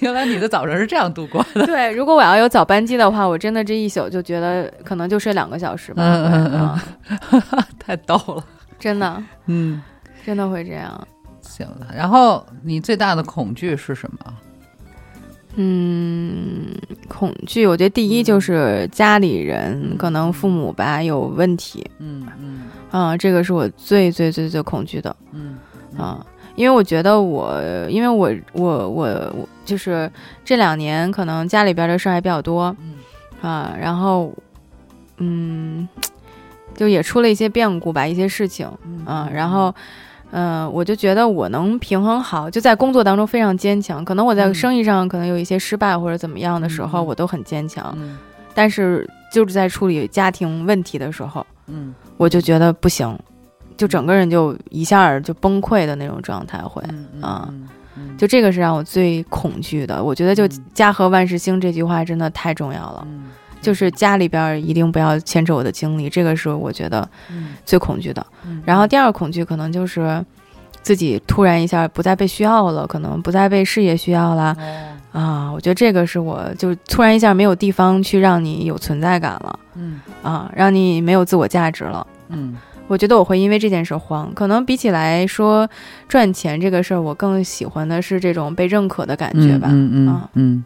[0.00, 1.66] 原来你的早晨是这样度过的。
[1.66, 6.02] 对，如果我要有早班机的话，我真的这一宿就觉得可能就睡两个小时吧。
[6.02, 6.82] 嗯嗯嗯啊
[7.78, 8.42] 太逗了。
[8.78, 9.82] 真的嗯，
[10.24, 11.06] 真的会这样。
[11.42, 11.88] 行了。
[11.94, 14.34] 然后你最大的恐惧是什么？
[15.62, 16.74] 嗯，
[17.06, 22.62] 恐惧，我觉得第一就是家里人可能父母吧有问题，嗯嗯。
[22.90, 25.14] 啊，这个是我最最最最恐惧的。
[25.32, 25.58] 嗯
[25.98, 26.24] 啊。
[26.56, 29.06] 因为我觉得我，因为我我我
[29.36, 30.10] 我就是
[30.44, 32.74] 这两年可能家里边的事儿还比较多。
[32.80, 32.94] 嗯。
[33.42, 34.32] 啊，然后
[35.18, 35.86] 嗯，
[36.74, 39.74] 就也出了一些变故吧，一些事情，嗯啊，然后，嗯、
[40.72, 44.04] 我就觉得我能平衡好，就在工作当中非常坚强。
[44.04, 47.92] 可能我在嗯生意上可能有一些失败或者怎么样的时候，嗯嗯我都很坚强。
[47.98, 48.18] 嗯
[48.54, 53.18] 但是就是在处理家庭问题的时候，嗯我就觉得不行，
[53.76, 56.82] 就整个人就一下儿就崩溃的那种状态会。
[56.88, 60.02] 嗯啊嗯嗯就这个是让我最恐惧的。
[60.02, 63.06] 我觉得就嗯“家和万事兴”这句话真的太重要了。
[63.10, 68.26] 嗯就是家里边儿一定不要牵扯我的精力，这个是我觉得嗯最恐惧的。
[68.46, 70.24] 嗯然后第二个恐惧可能就是
[70.82, 74.56] 自己突然一下不再被需要了，可能不再被事业需要啦
[75.12, 75.52] 哦啊！
[75.52, 82.06] 我觉得这个是我就突然一下没有地方去让你有存在感了嗯啊，让你没有自我价值了。
[82.28, 82.56] 嗯
[82.88, 85.68] 我觉得我会因为这件事慌，可能比起来说
[86.08, 89.68] 赚钱这个事儿，我更喜欢的是这种被认可的感觉吧。
[89.70, 90.64] 嗯嗯啊嗯。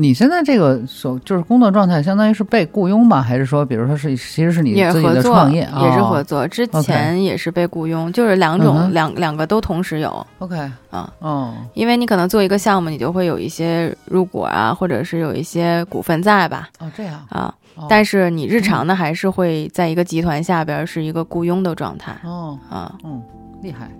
[0.00, 3.20] 你现在这个手就是工作状态，相当于是被雇佣吧？
[3.20, 6.04] 还是说，比如说是其实是你自己的创业，也是哦。
[6.04, 6.46] 合作。
[6.46, 10.24] 之前也是被雇佣，就是两种、嗯两两个都同时有。
[10.38, 10.56] OK
[10.90, 17.86] 啊，哦，因为你可能做一个项目，你就会有一些入股啊，或者是有一些股份在吧，哦这样，啊，哦。
[17.88, 22.16] 但是你日常呢还是会在一个集团下边是一个雇佣的状态。
[22.22, 22.94] 哦，啊。
[23.02, 23.20] 嗯，
[23.62, 23.90] 厉害，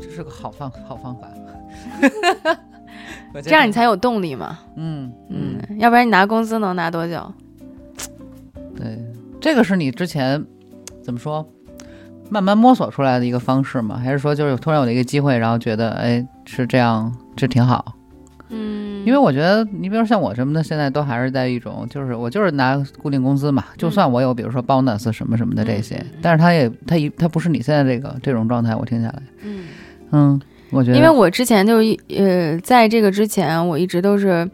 [0.00, 1.26] 这是个好方好方法。
[3.42, 7.32] 这样你才有动力嘛，嗯嗯嗯，，要不然你拿工资能拿多久？
[8.76, 8.98] 对，
[9.40, 10.44] 这个是你之前
[11.02, 11.46] 怎么说，
[12.30, 13.96] 慢慢摸索出来的一个方式吗？
[14.02, 17.94] 还是说就是突然有了一个机会，然后觉得哎是这样，这挺好？
[18.50, 29.64] 嗯，因为我觉得你比如像我什么的，现在都还是在一种就是我就是拿固定工资嘛，就算我有比如说 bonus 什么什么的这些，但是他也他一他不是你现在这个这种状态，我听下来，嗯。
[30.16, 30.40] 嗯，
[30.74, 34.48] 我觉得因为我之前就一呃，在这个之前，我一直都是，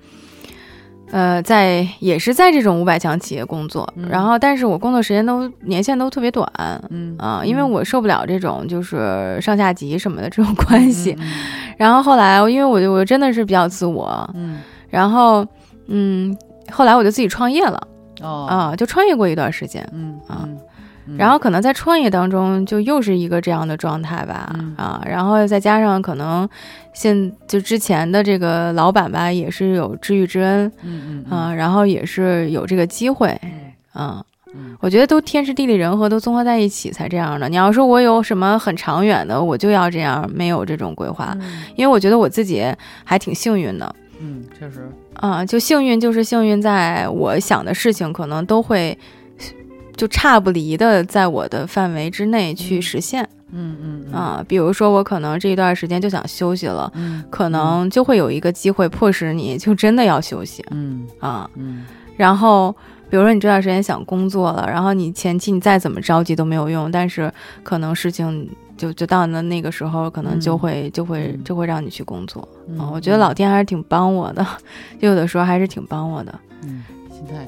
[1.10, 4.08] 呃，在也是在这种五百强企业工作，嗯。
[4.08, 6.46] 然后但是我工作时间都年限都特别短
[6.90, 7.16] 嗯。
[7.18, 11.16] 啊，因为我受不了这种就是上下级什么的这种关系。
[11.18, 11.32] 嗯。
[11.78, 14.58] 然后后来，因为我就我真的是比较自我，嗯。
[14.88, 15.46] 然后
[15.86, 16.36] 嗯，
[16.70, 17.80] 后来我就自己创业了
[18.20, 18.46] 哦。
[18.48, 19.84] 啊，就创业过一段时间。
[19.92, 20.48] 嗯啊
[21.18, 24.74] 然后可能在创业当中，就又是一个这样的状态吧，嗯。
[24.76, 26.48] 啊，然后再加上可能
[26.92, 33.38] 现就之前的这个老板吧，也是有知遇之恩嗯嗯啊，然后也是有这个机会
[33.94, 34.22] 嗯。
[34.80, 37.48] 我觉得都天时地利人和都综合在一起才这样的。
[37.48, 41.62] 你要说我有什么很长远的，我就要这样，没有这种规划，嗯。
[41.76, 42.64] 因为我觉得我自己
[43.04, 43.94] 还挺幸运的。
[44.20, 48.96] 嗯，确实，啊，就幸运就是幸运，在我想的事情可能都会。
[50.00, 53.22] 就差不离的在我的范围之内去嗯实现，
[53.52, 61.50] 嗯嗯嗯啊，比如说我可能这一段时间就想休息了，嗯可能就会有一个机会迫使你就真的要休息嗯啊。
[61.56, 61.84] 嗯
[62.16, 62.74] 然后，
[63.10, 67.30] 比如说你这段时间想工作了，然后你前期你再怎么着急都没有用，但是
[67.62, 68.48] 可能事情
[68.78, 72.88] 就就到那那个时候，可能就会、就会嗯就会让你去工作嗯啊。
[72.90, 74.46] 我觉得老天还是挺帮我的，
[74.98, 76.40] 就有的时候还是挺帮我的。
[76.62, 77.46] 嗯，心态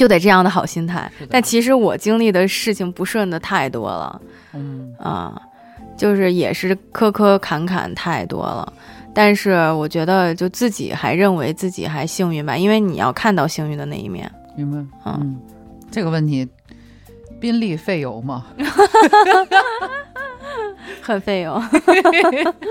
[0.00, 4.18] 就得这样的好心态，但其实我经历的事情不顺的太多了，
[4.54, 5.38] 嗯啊，
[5.94, 8.72] 就是也是磕磕坎坎太多了。
[9.12, 14.32] 但是我觉得，就自己还认为自己还幸运吧，因为你要看到幸运的那一面。
[14.56, 15.38] 明白，嗯嗯，
[15.90, 16.48] 这个问题，
[17.38, 18.46] 宾利费油吗？
[21.02, 21.62] 很费油，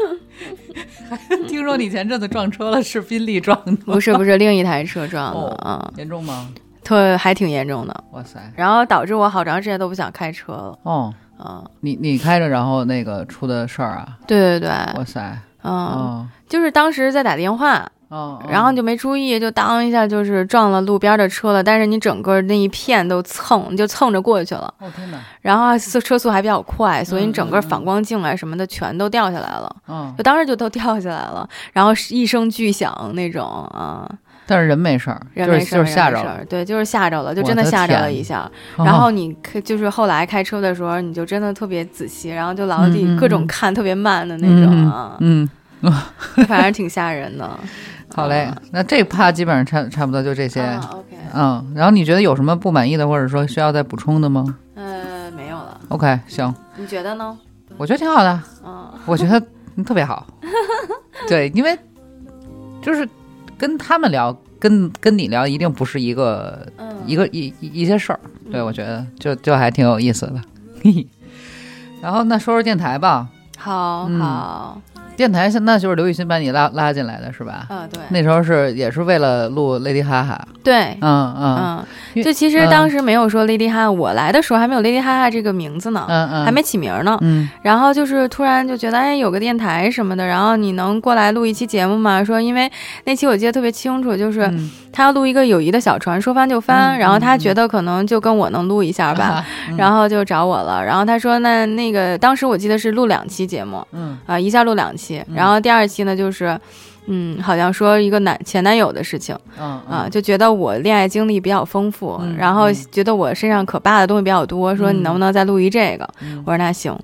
[1.48, 6.50] 听说你前阵子撞车了，是宾利撞的，不是不是另一台车撞的哦啊，严重吗？
[6.90, 11.64] 特还挺严重的，哇塞，然后导致我好长时间都不想开车了哦，嗯。
[11.82, 14.18] 你你开着，然后那个出的事儿啊？
[14.26, 16.28] 对对对，哇塞，嗯，哦。
[16.48, 24.74] 就是当时在打电话，哦，然后就没注意，就当一下就是撞了路边的车了，但是你整个那一片都蹭，就蹭着过去了。
[24.80, 34.10] 哦天哪，然后速车速还比较快，所以你整个反光镜啊什么的全都掉下来了，嗯就，当时就都掉下来了，然后是一声巨响那种啊，
[34.50, 38.50] 但是人没事儿，人没事儿，就是吓着了，对，就是吓着了，就真的吓着了一下。
[38.78, 43.48] 哦然后你开就是后来开车的时候，你就真的特别仔细，然后就老得嗯嗯各种嗯。
[43.48, 45.48] 看特别慢的那嗯种啊，嗯，
[46.48, 47.48] 反正挺吓人的。
[48.16, 54.44] 好嘞啊，那这趴基本上差差不多就这些，啊，OK，嗯，然后你觉得有什么不满意的，或者说需要再补充的吗？
[54.74, 57.38] 呃，没有了，？OK，行，你觉得呢？
[57.78, 58.90] 我觉得挺好的，嗯。
[59.06, 59.40] 我觉得
[59.86, 60.26] 特别好，
[61.30, 61.78] 对，因为
[62.82, 63.08] 就是
[63.60, 68.20] 跟他们聊，跟跟你聊，一定不是一个嗯，一个一一一些事儿，
[68.52, 70.42] 对嗯我觉得就就还挺有意思的。
[72.02, 74.18] 然后那说说电台吧，好嗯。
[74.20, 74.82] 好，
[75.20, 77.66] 电台现在就是刘雨欣把你拉拉进来的是吧？
[77.68, 81.86] 啊，对，那时候是也是为了录 Lady 哈哈，对，嗯嗯。
[82.16, 82.70] 嗯，就其实嗯。
[82.70, 87.18] 当时没有说 Lady 哈哈，我来的时候还没有 Lady 哈哈这个名字呢，嗯嗯，还没起名呢。
[87.20, 87.50] 嗯。
[87.62, 92.24] 然后就是突然就觉得，哎，有个电台什么的，然后你能过来录一期节目吗？
[92.24, 92.72] 说因为
[93.04, 99.46] 那期我记得特别清楚，就是嗯他要录一个友谊的小船，说翻就翻，嗯然后他嗯觉得可能就跟我能录一下吧，
[99.78, 100.84] 然后就找我了。
[100.84, 106.60] 然后他说，那那个当时我记得是录两期节目嗯啊、一下录两期，嗯然后第二期呢就是。
[107.12, 116.08] 嗯，好像说一个男前男友的事情嗯啊，就觉得我恋爱经历比较丰富，嗯然后嗯觉得我身上可扒的东西比较多，说你能不能再录一这个？
[116.22, 116.96] 嗯我说那行，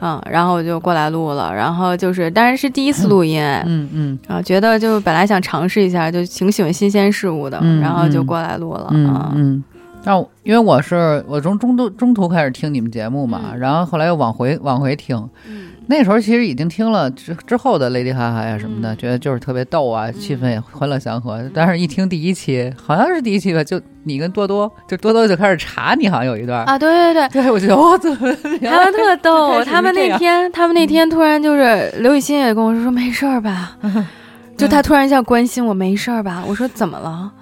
[0.00, 3.88] 嗯，然后我就过来录了，然后就是，当然是第一次录音，哎嗯。
[3.92, 8.26] 嗯啊，觉得就本来想尝试一下，就挺喜欢新鲜事物的，嗯然后就嗯。
[8.26, 9.62] 过来录了，嗯啊，嗯。
[10.06, 13.58] 但因为我是我从中途中途开始听你们节目嘛，嗯。
[13.58, 15.16] 然后后来又往回往回听，
[15.48, 15.70] 嗯。
[15.88, 18.96] 那时候其实已经听了之之后的 Lady 哈哈呀什么的，嗯。
[18.96, 21.42] 觉得就是特别逗啊，气氛也欢乐祥和。
[21.52, 26.64] 但是一听第一期，好像是第一期吧，就你跟多多，就多多就开始查你，好像有一段。
[26.66, 27.42] 啊，对对对。
[27.42, 33.76] 对，我觉得哇，怎么他们特逗，他们那天，他们那天突然就是刘雨欣也跟我说说没事儿吧，
[34.56, 37.32] 就他突然一下关心我没事儿吧，我说怎么了？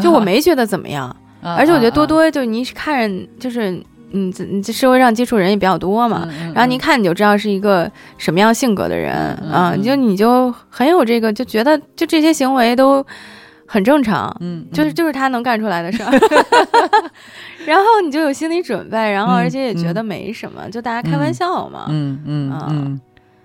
[0.00, 3.82] 就我没觉得怎么样，啊，而且我觉得多啊，多就你一看着就是
[4.12, 9.12] 嗯，这你这社会上接触人也比较多嘛，然后你一看你就知道是一个什么样性格的人
[9.50, 9.78] 啊，嗯。
[9.78, 13.04] 你就你就很有这个，就觉得就这些行为都
[13.66, 14.72] 很正常，嗯，嗯。
[14.72, 16.10] 就是就是他能干出来的事儿，
[17.66, 19.94] 然后你就有心理准备，然后嗯而且也觉嗯。
[19.94, 23.00] 得没什么，就大家开玩笑嘛，嗯嗯啊嗯，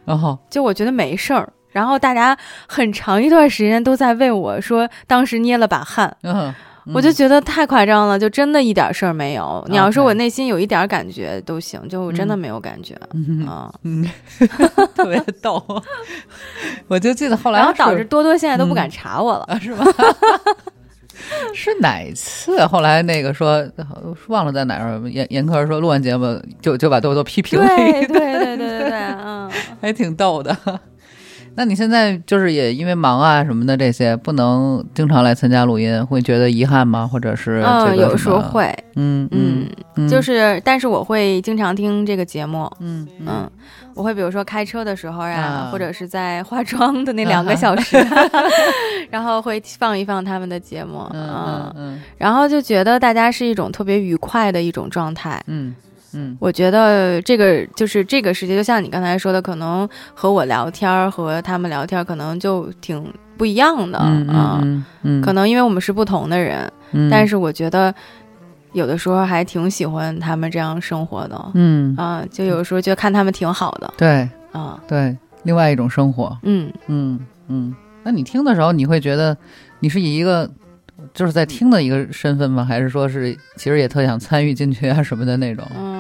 [0.06, 0.38] 然后。
[0.50, 1.48] 就我觉得没事儿。
[1.72, 2.36] 然后大家
[2.68, 6.52] 很长一段时间都在为我说，当时捏了把汗，嗯，
[6.94, 9.64] 我就觉得太夸张了，就真的一点事儿没有。
[9.70, 13.74] 你要说我内心有一点感觉都行，就我真的嗯没有感觉嗯啊。
[13.84, 14.08] 嗯，
[14.96, 15.64] 特别逗。
[16.88, 19.44] 我就记得后来然后导致多多现在都不嗯敢查我了。
[19.48, 19.86] 啊，是吗？
[21.54, 22.64] 是哪一次？
[22.68, 23.68] 后来那个说
[24.28, 29.50] 忘了在哪儿，严严科说录完节目就就把多多批评了一对对对对对对，嗯，
[29.82, 30.56] 还挺逗的。
[31.58, 37.10] 那你现在就是也因为忙啊什么的这些，不能经常来参加录音，会觉得遗憾吗？
[37.12, 37.64] 或者是
[37.97, 43.26] 有时候会，嗯嗯，嗯，就是，但是我会经常听这个节目，嗯嗯。
[43.28, 43.51] 嗯，
[43.95, 47.97] 我会比如说开车的时候呀啊，或者是在化妆的那两个小时，
[49.10, 51.28] 然后会放一放他们的节目，嗯。
[51.28, 52.01] 嗯，嗯。
[52.20, 55.41] 然后就觉得大家是一种特别愉快的一种状态。
[55.47, 55.76] 嗯
[56.14, 56.38] 嗯。
[56.39, 64.60] 我觉得这个就是这个世界，就像你刚才说的，可能和我聊天儿和他们聊天儿可能就挺不一样的嗯啊。
[64.64, 67.93] 嗯嗯，可能因为我们是不同的人，嗯，但是我觉得
[68.74, 74.28] 有的时候还挺喜欢他们这样生活的嗯，啊，就有时候觉得看他们挺好的对。
[74.53, 79.38] 啊，对，另外一种生活，嗯，嗯嗯，那你听的时候，你会觉得
[79.82, 80.49] 你是以一个
[81.14, 82.66] 就是在听的一个身份吗？
[82.66, 85.64] 还是说是其实也特想参与进去啊什么的那种？
[85.78, 85.97] 嗯，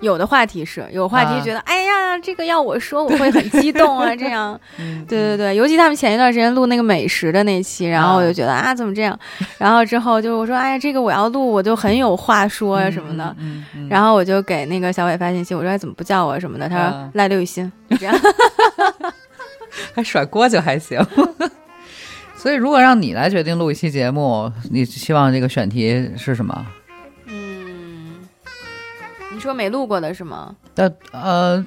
[0.00, 4.58] 有的话题是有话啊题，觉得、哎呀，这个要我说，我会很激动啊，这样。
[4.78, 9.18] 嗯对对对，尤其他们前一段时间录那个美食的那期，然后我就觉得啊怎么这样，
[9.58, 18.14] 然后之后就我说哎呀，这个我要录，我就很有话说呀、什么的。，嗯嗯，然后我就给那个小伟发信息，我说哎怎么不叫我什么的，他说、啊赖刘雨欣，就这样。
[19.94, 20.98] 还甩锅就还行。
[22.36, 26.66] 所以，如果让你来决定录一期节目，你希望这个选题是什么？
[29.38, 30.52] 嗯，你说没录过的是吗？
[30.74, 31.64] 但呃，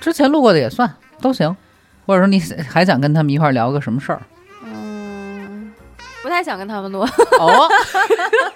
[0.00, 0.92] 之前录过的也算
[1.22, 1.56] 都行，
[2.06, 2.38] 或者说你
[2.68, 4.20] 还想跟他们一块儿聊个什么事儿？
[4.64, 5.72] 嗯，
[6.22, 7.68] 不太想跟他们录，哦，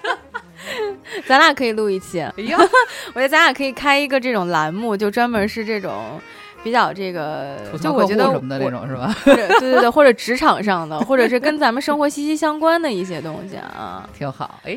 [1.26, 2.20] 咱俩可以录一期。
[2.20, 2.58] 哎呀，
[3.14, 6.20] 我觉得咱俩可以开一个这种栏目，就专门是这种
[6.62, 9.14] 比较这个就我觉得户什么的那种是吧？
[9.24, 14.60] 对对对，或者职场上的，或者是跟咱们生活息息相关的一些东西啊， 挺好。
[14.64, 14.76] 哎，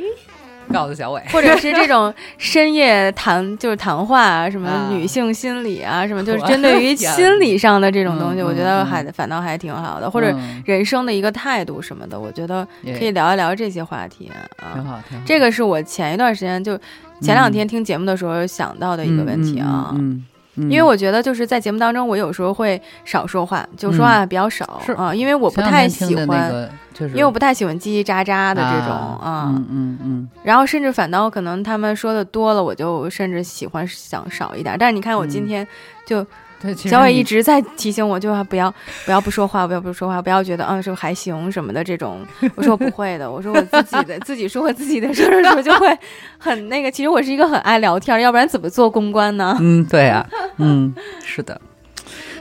[0.71, 14.73] 告诉小伟，或者是这种深夜谈就是谈话啊，什么啊女性心理啊，什么就是针对于心理上的这种东西，嗯我觉得嗯还反倒还挺好的，或者嗯人生的一个态度什么的，我觉得可以聊一聊这些话题啊。
[14.73, 15.23] 挺好，挺好。
[15.25, 16.77] 这个是我前一段时间就
[17.21, 19.91] 前两天听节目的时候想到的一个问题啊。
[19.97, 20.25] 嗯，
[20.57, 34.75] 因为我觉得就是在节目当中，我有时候会少说话，就说话比较少、是啊，因为我不太喜欢，因为我不太喜欢叽叽喳喳的这种啊啊嗯嗯嗯，然后甚至反倒可能他们说的多了，我就甚至喜欢想少一点。
[34.79, 35.47] 但是你看我今嗯。
[35.47, 35.67] 天
[36.05, 36.25] 就
[36.59, 38.73] 对，小伟一直在提醒我，就不要
[39.05, 42.25] 不要不说话，不要不说话，不要觉得嗯是不是还行什么的这种。
[42.55, 45.97] 我说我不会的，我说我自己的自己说我自己的事儿的时候就会
[46.37, 46.89] 很那个。
[46.89, 49.55] 其实我是一个很爱聊天儿，要不然怎么做公关呢？
[49.59, 50.27] 嗯，对啊，
[50.57, 51.61] 嗯，是的。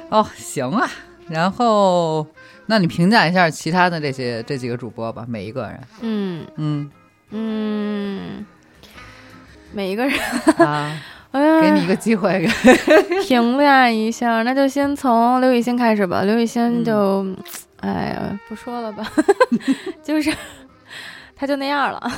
[0.09, 0.89] 哦，行啊，
[1.29, 2.27] 然后，
[2.67, 5.81] 那你评价一下其他的这些这几个主播吧，每一个人。
[6.01, 6.91] 嗯嗯
[7.31, 8.47] 嗯，
[9.73, 10.19] 每一个人，
[10.59, 10.97] 啊，
[11.37, 12.49] 哎，给你一个机会，
[13.29, 16.23] 评价一下，那就先从刘雨欣开始吧。
[16.23, 17.27] 刘雨欣就，
[17.81, 19.05] 哎呀，不说了吧，
[20.03, 20.33] 就是
[21.37, 22.11] 他就那样了。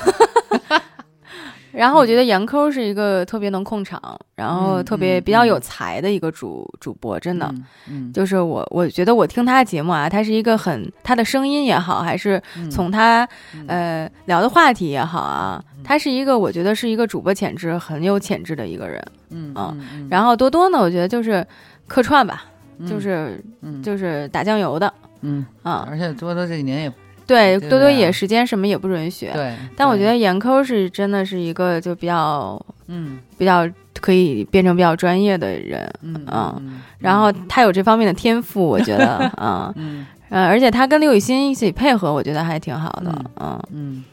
[1.73, 4.01] 然后我觉得严抠是一个特别能控场，
[4.35, 7.47] 然后特别嗯比较有才的一个主主播，真的。
[7.53, 19.05] 嗯，嗯，就是我，我觉得我听他的节目啊，他是一个很他的声音也好，还是嗯从他、嗯呃聊的话题也好啊，他是一个我觉得是一个主播潜质很有潜质的一个人。
[19.31, 19.77] 嗯啊
[20.09, 21.47] 然后多多呢，我觉得就是
[21.87, 22.45] 客串吧，
[22.79, 25.87] 嗯就是嗯就是打酱油的嗯，啊。
[25.91, 26.93] 而且多多这几年也
[27.29, 29.31] 对，多多也时间什么也不允许。
[29.33, 33.69] 对，但我觉得严抠是真的是一个就比较嗯比较
[34.01, 39.07] 可以变成比较专业的人，嗯然后他有这方面的天赋，我觉得
[39.37, 39.71] 啊。
[39.77, 43.61] 嗯呃，而且他跟刘雨欣一起配合，我觉得还挺好的，嗯。
[43.73, 44.05] 嗯，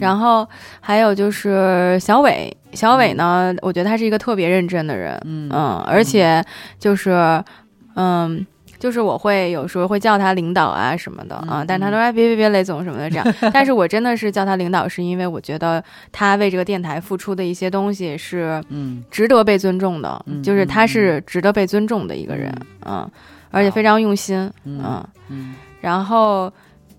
[0.00, 0.48] 然后
[0.80, 6.44] 还有就是小伟，小伟呢，我觉得他是一个特别认真的人，嗯嗯，而且
[6.78, 7.42] 就是，
[7.94, 8.46] 嗯。
[8.84, 15.82] 就是我会有时候会叫他领导啊什么的啊，嗯但是他说哎别别别雷总什么的这样， 但是我真的是叫他领导，是因为我觉得
[16.12, 22.54] 他为这个电台付出的一些东西是嗯值得被尊重的，嗯就是他是值得被尊重的一个人，
[22.84, 23.10] 嗯，
[23.50, 25.54] 而且非常用心，嗯嗯，嗯。
[25.80, 26.52] 然后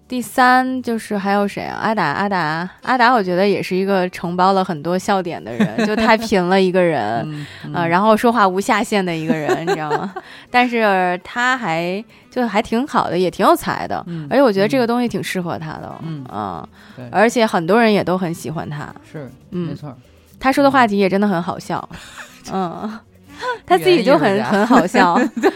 [0.07, 1.79] 第三就是还有谁啊？
[1.81, 7.21] 阿达，阿达，阿达，我觉得也是一个承包了很多笑点的人，就太 贫了一个人。
[7.65, 10.13] 嗯啊、然后说话无下限的一个人，你知道吗？
[10.51, 19.97] 但是他还就还挺好的，也挺有才的，嗯而且我觉得这个东西挺适合他的，嗯啊对而且很多人也都很喜欢他，是嗯没嗯，错，
[20.39, 21.89] 他说的话题也真的很好笑，
[22.53, 22.99] 嗯，
[23.65, 25.49] 他自己就很 很好笑， 对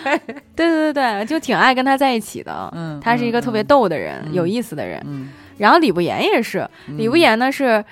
[0.55, 5.01] 对对对，就挺爱跟他在一起的，嗯，他是一个特别逗的人，有意思的人。
[5.05, 7.83] 嗯，然后李不言也是，嗯李不言呢是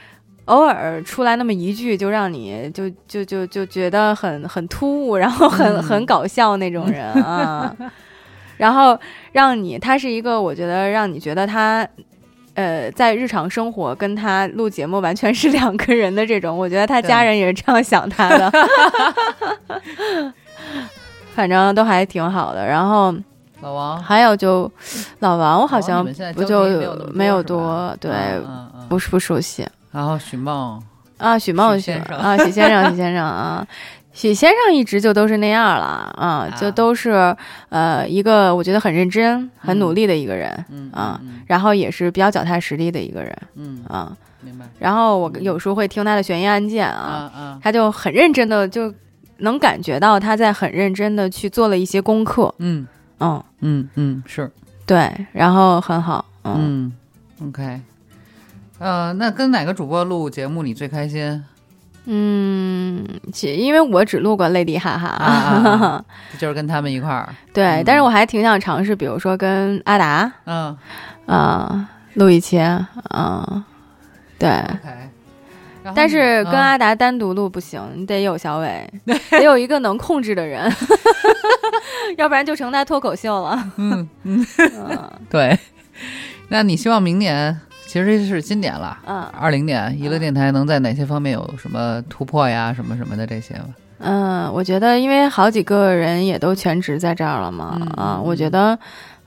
[0.45, 7.75] 偶尔出来那么一句，就让你就就就就觉得很很突兀，然后很、嗯很搞笑那种人啊。
[8.57, 8.99] 然后
[9.33, 11.87] 让你，他是一个我觉得让你觉得他。
[12.57, 18.51] 呃，在日常生活跟他录节目完全是两个人的这种，我觉得他家人也是这样想他的，
[21.35, 22.65] 反正都还挺好的。
[22.65, 23.13] 然后
[23.61, 24.69] 老王还有就
[25.19, 26.03] 老王，我好像
[26.33, 26.63] 不就
[27.13, 30.81] 没有多对，嗯嗯嗯不是不熟悉然后许梦，
[31.19, 31.37] 啊。
[31.37, 33.67] 许梦许许先生啊，许先生，许先生啊，
[34.17, 37.35] 许先生一直就都是那样了啊，就都是
[37.69, 44.17] 呃一个我觉得很认真、很努力的一个人，嗯啊嗯然后也是比较脚踏实地的一个人嗯，嗯啊。
[44.41, 44.65] 明白。
[44.79, 48.91] 然后我有时候会听他的悬疑案件啊，他就很认真的，就
[49.37, 52.87] 能感觉到他在很认真的去做了一些功课，嗯。
[53.19, 54.51] 嗯，嗯嗯是，
[54.87, 56.91] 对，然后很好，嗯。
[57.39, 57.81] 嗯，OK，
[58.79, 61.43] 呃，那跟哪个主播录节目你最开心？
[62.09, 66.05] 嗯，其因为我只录过泪滴哈哈，啊啊啊。
[66.39, 67.83] 就是跟他们一块儿，对，嗯。
[67.85, 70.77] 但是我还挺想尝试，比如说跟阿达嗯。
[71.25, 73.65] 啊、录一期啊、
[74.39, 74.49] 对。
[75.95, 78.89] 但是跟嗯阿达单独录不行，你得有小伟，
[79.31, 80.69] 得有一个能控制的人，
[82.17, 83.71] 要不然就成他脱口秀了。
[83.77, 84.45] 嗯嗯。
[84.57, 85.11] 嗯。
[85.29, 85.57] 对，
[86.49, 89.23] 那你希望明年，其实这是今年了，嗯。
[89.39, 92.73] 二零年娱乐电台能在哪些方面有什么突破呀？
[92.73, 93.69] 什么什么的这些吧？
[93.99, 98.77] 嗯，我觉得因为好几个人也都全职在这儿了嘛，嗯啊，嗯我觉得，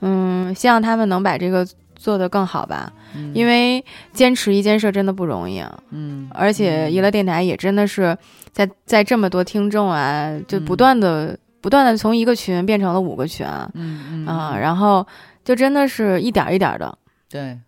[0.00, 1.66] 嗯，希望他们能把这个
[1.96, 3.32] 做得更好吧，嗯。
[3.34, 5.76] 因为坚持一件事真的不容易啊。
[5.90, 8.16] 嗯，而且娱乐电台也真的是
[8.52, 15.04] 在在这么多听众啊，就不断的、不断的从一个群变成了五个群啊，嗯嗯啊，然后
[15.44, 16.96] 就真的是一点儿一点儿的。
[17.28, 17.58] 对，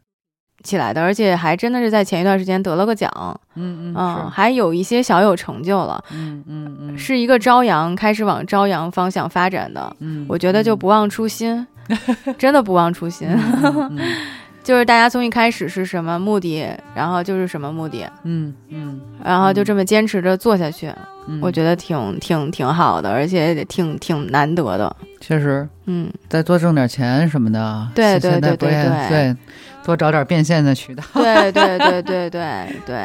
[0.63, 3.11] 起来的，而且还真的是在前一段时间得了个奖，
[3.57, 6.99] 嗯嗯嗯，还有一些小有成就了，嗯嗯嗯。
[6.99, 11.67] 是一个朝阳开始往朝阳方向发展的，嗯，我觉得就不忘初心，
[12.39, 13.29] 真的不忘初心，
[14.63, 16.65] 就是大家从一开始是什么目的，
[16.95, 20.89] 然后就是什么目的，嗯嗯，然后就这么坚持着做下去。
[21.29, 24.97] 嗯我觉得挺挺挺好的，而且挺挺难得的。
[25.21, 25.69] 确实。
[25.87, 29.09] 嗯，再多挣点钱什么的，对现对对对对。
[29.09, 29.37] 对，
[29.85, 31.03] 多找点变现的渠道。
[31.15, 32.97] 对对对对对对，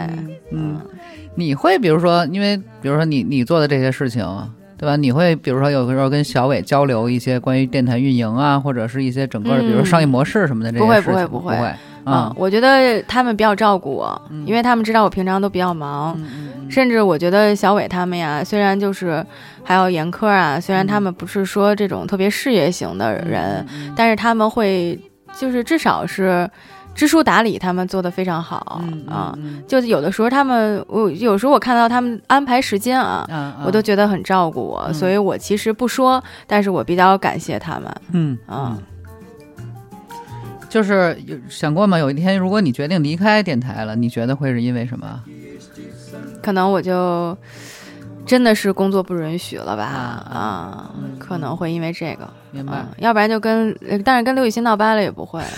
[0.51, 0.79] 嗯，
[1.35, 4.25] 你会比如说，因为比如说你你做的这些事情，
[4.77, 4.95] 对吧？
[4.95, 11.73] 你会比如说有的时候跟小伟交流一些关于电台运营啊，或者是一些整个的，比如商业模式什么的这些事情不会不会不会，
[12.05, 16.17] 嗯，我觉得他们比较照顾我，嗯因为他们知道我平常都比较忙，
[16.69, 19.25] 甚至我觉得小伟他们呀，虽然就是
[19.63, 24.97] 还有严科啊，虽然他们不是说这种特别事业型的人，但是他们会
[25.39, 26.49] 就是至少是
[26.95, 29.37] 知书达理，他们做的非常好啊。
[29.67, 37.95] 就有的时候他们，我有时候我看到他们安排时间啊，我都觉得很照顾我，所以我其实不说，但是我比较感谢他们。
[38.11, 38.77] 嗯啊。
[40.69, 41.97] 就是有想过吗？
[41.97, 45.23] 有一天，如果你决定离开电台了，你觉得会是因为什么？
[46.43, 47.35] 可能我就
[48.27, 49.83] 真的是工作不允许了吧？
[49.85, 52.29] 啊，可能会因为这个。
[52.51, 52.85] 明白。
[52.97, 55.41] 要不然就跟，但是跟刘雨欣闹掰了也不会。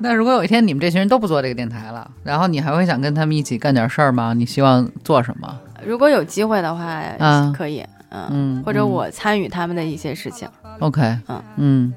[0.00, 4.32] 那如果有一天你们这群人都不做这个电台了，然后你还会想跟他们一起干点事儿吗？
[4.34, 5.58] 你希望做什么？
[5.84, 10.48] 如果有机会的话，嗯，可以，嗯，或者我参与他们的一些事情。
[10.78, 11.94] OK，嗯嗯，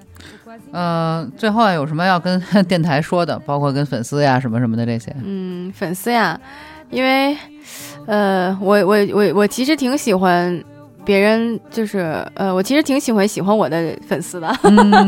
[0.71, 3.37] 呃，最后有什么要跟 电台说的？
[3.39, 5.15] 包括跟粉丝呀什么什么的这些。
[5.23, 6.39] 嗯，粉丝呀，
[6.91, 7.35] 因为，
[8.05, 10.63] 呃，我我我我其实挺喜欢
[11.03, 14.47] 别人，就是呃，我其实挺喜欢喜欢我的粉丝的。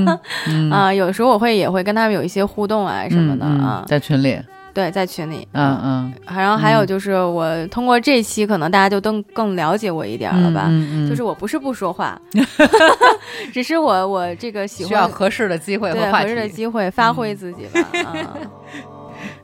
[0.72, 4.39] 啊，有时候我会也会跟他们有一些互动啊什么的啊，在群里。
[4.73, 10.65] 对，在群里，嗯嗯，然后还有就是我通过这期，可能大家就更更了解我一点了吧？
[10.68, 12.19] 嗯嗯，就是我不是不说话，
[13.53, 17.88] 只是我我这个喜欢需要合适的机会和合适的机会发挥自己吧。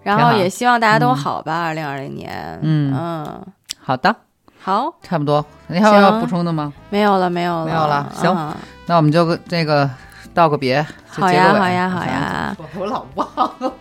[0.09, 2.59] 啊，然后也希望大家都好吧，二零二零年。
[2.61, 3.45] 嗯嗯，
[3.81, 4.15] 好的，
[4.61, 5.45] 好，差不多。
[5.67, 6.73] 你还有要补充的吗？
[6.89, 8.11] 没有了，没有了，没有了。
[8.13, 8.53] 行，
[8.87, 9.89] 那我们就这个
[10.33, 10.85] 道个别。
[11.07, 12.55] 好呀，好呀，好呀。
[12.77, 13.27] 我老忘
[13.59, 13.73] 了。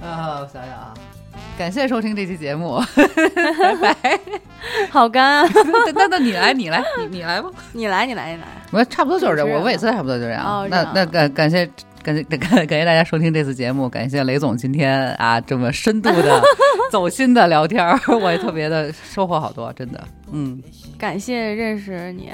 [0.02, 0.94] 啊，我想想啊，
[1.56, 2.82] 感谢收听这期节目，
[3.70, 4.20] 拜拜。
[4.90, 5.44] 好干，
[5.94, 8.46] 那那你来，你来，你你来吧，你来，你来，你来。
[8.70, 10.66] 我差不多就是这，我每次差不多就这样。
[10.70, 11.68] 那那感感谢。
[12.02, 16.42] 感谢感感谢大家收听这次节目，感谢雷总今天啊这么深度的
[16.90, 17.86] 走心的聊天，
[18.20, 20.02] 我也特别的收获好多，真的，
[20.32, 20.60] 嗯，
[20.98, 22.30] 感谢认识你，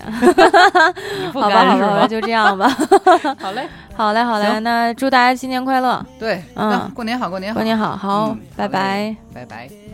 [1.33, 2.69] 好吧好吧，就这样吧，
[3.39, 7.59] 好嘞，好嘞好嘞，那祝大家新年快乐，对，嗯，过年好过年好。
[7.61, 9.15] 过年好好，拜拜。
[9.35, 9.88] 拜拜。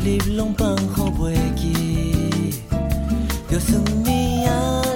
[0.00, 2.54] 日拢放好袂记，
[3.50, 4.87] 着算ขอ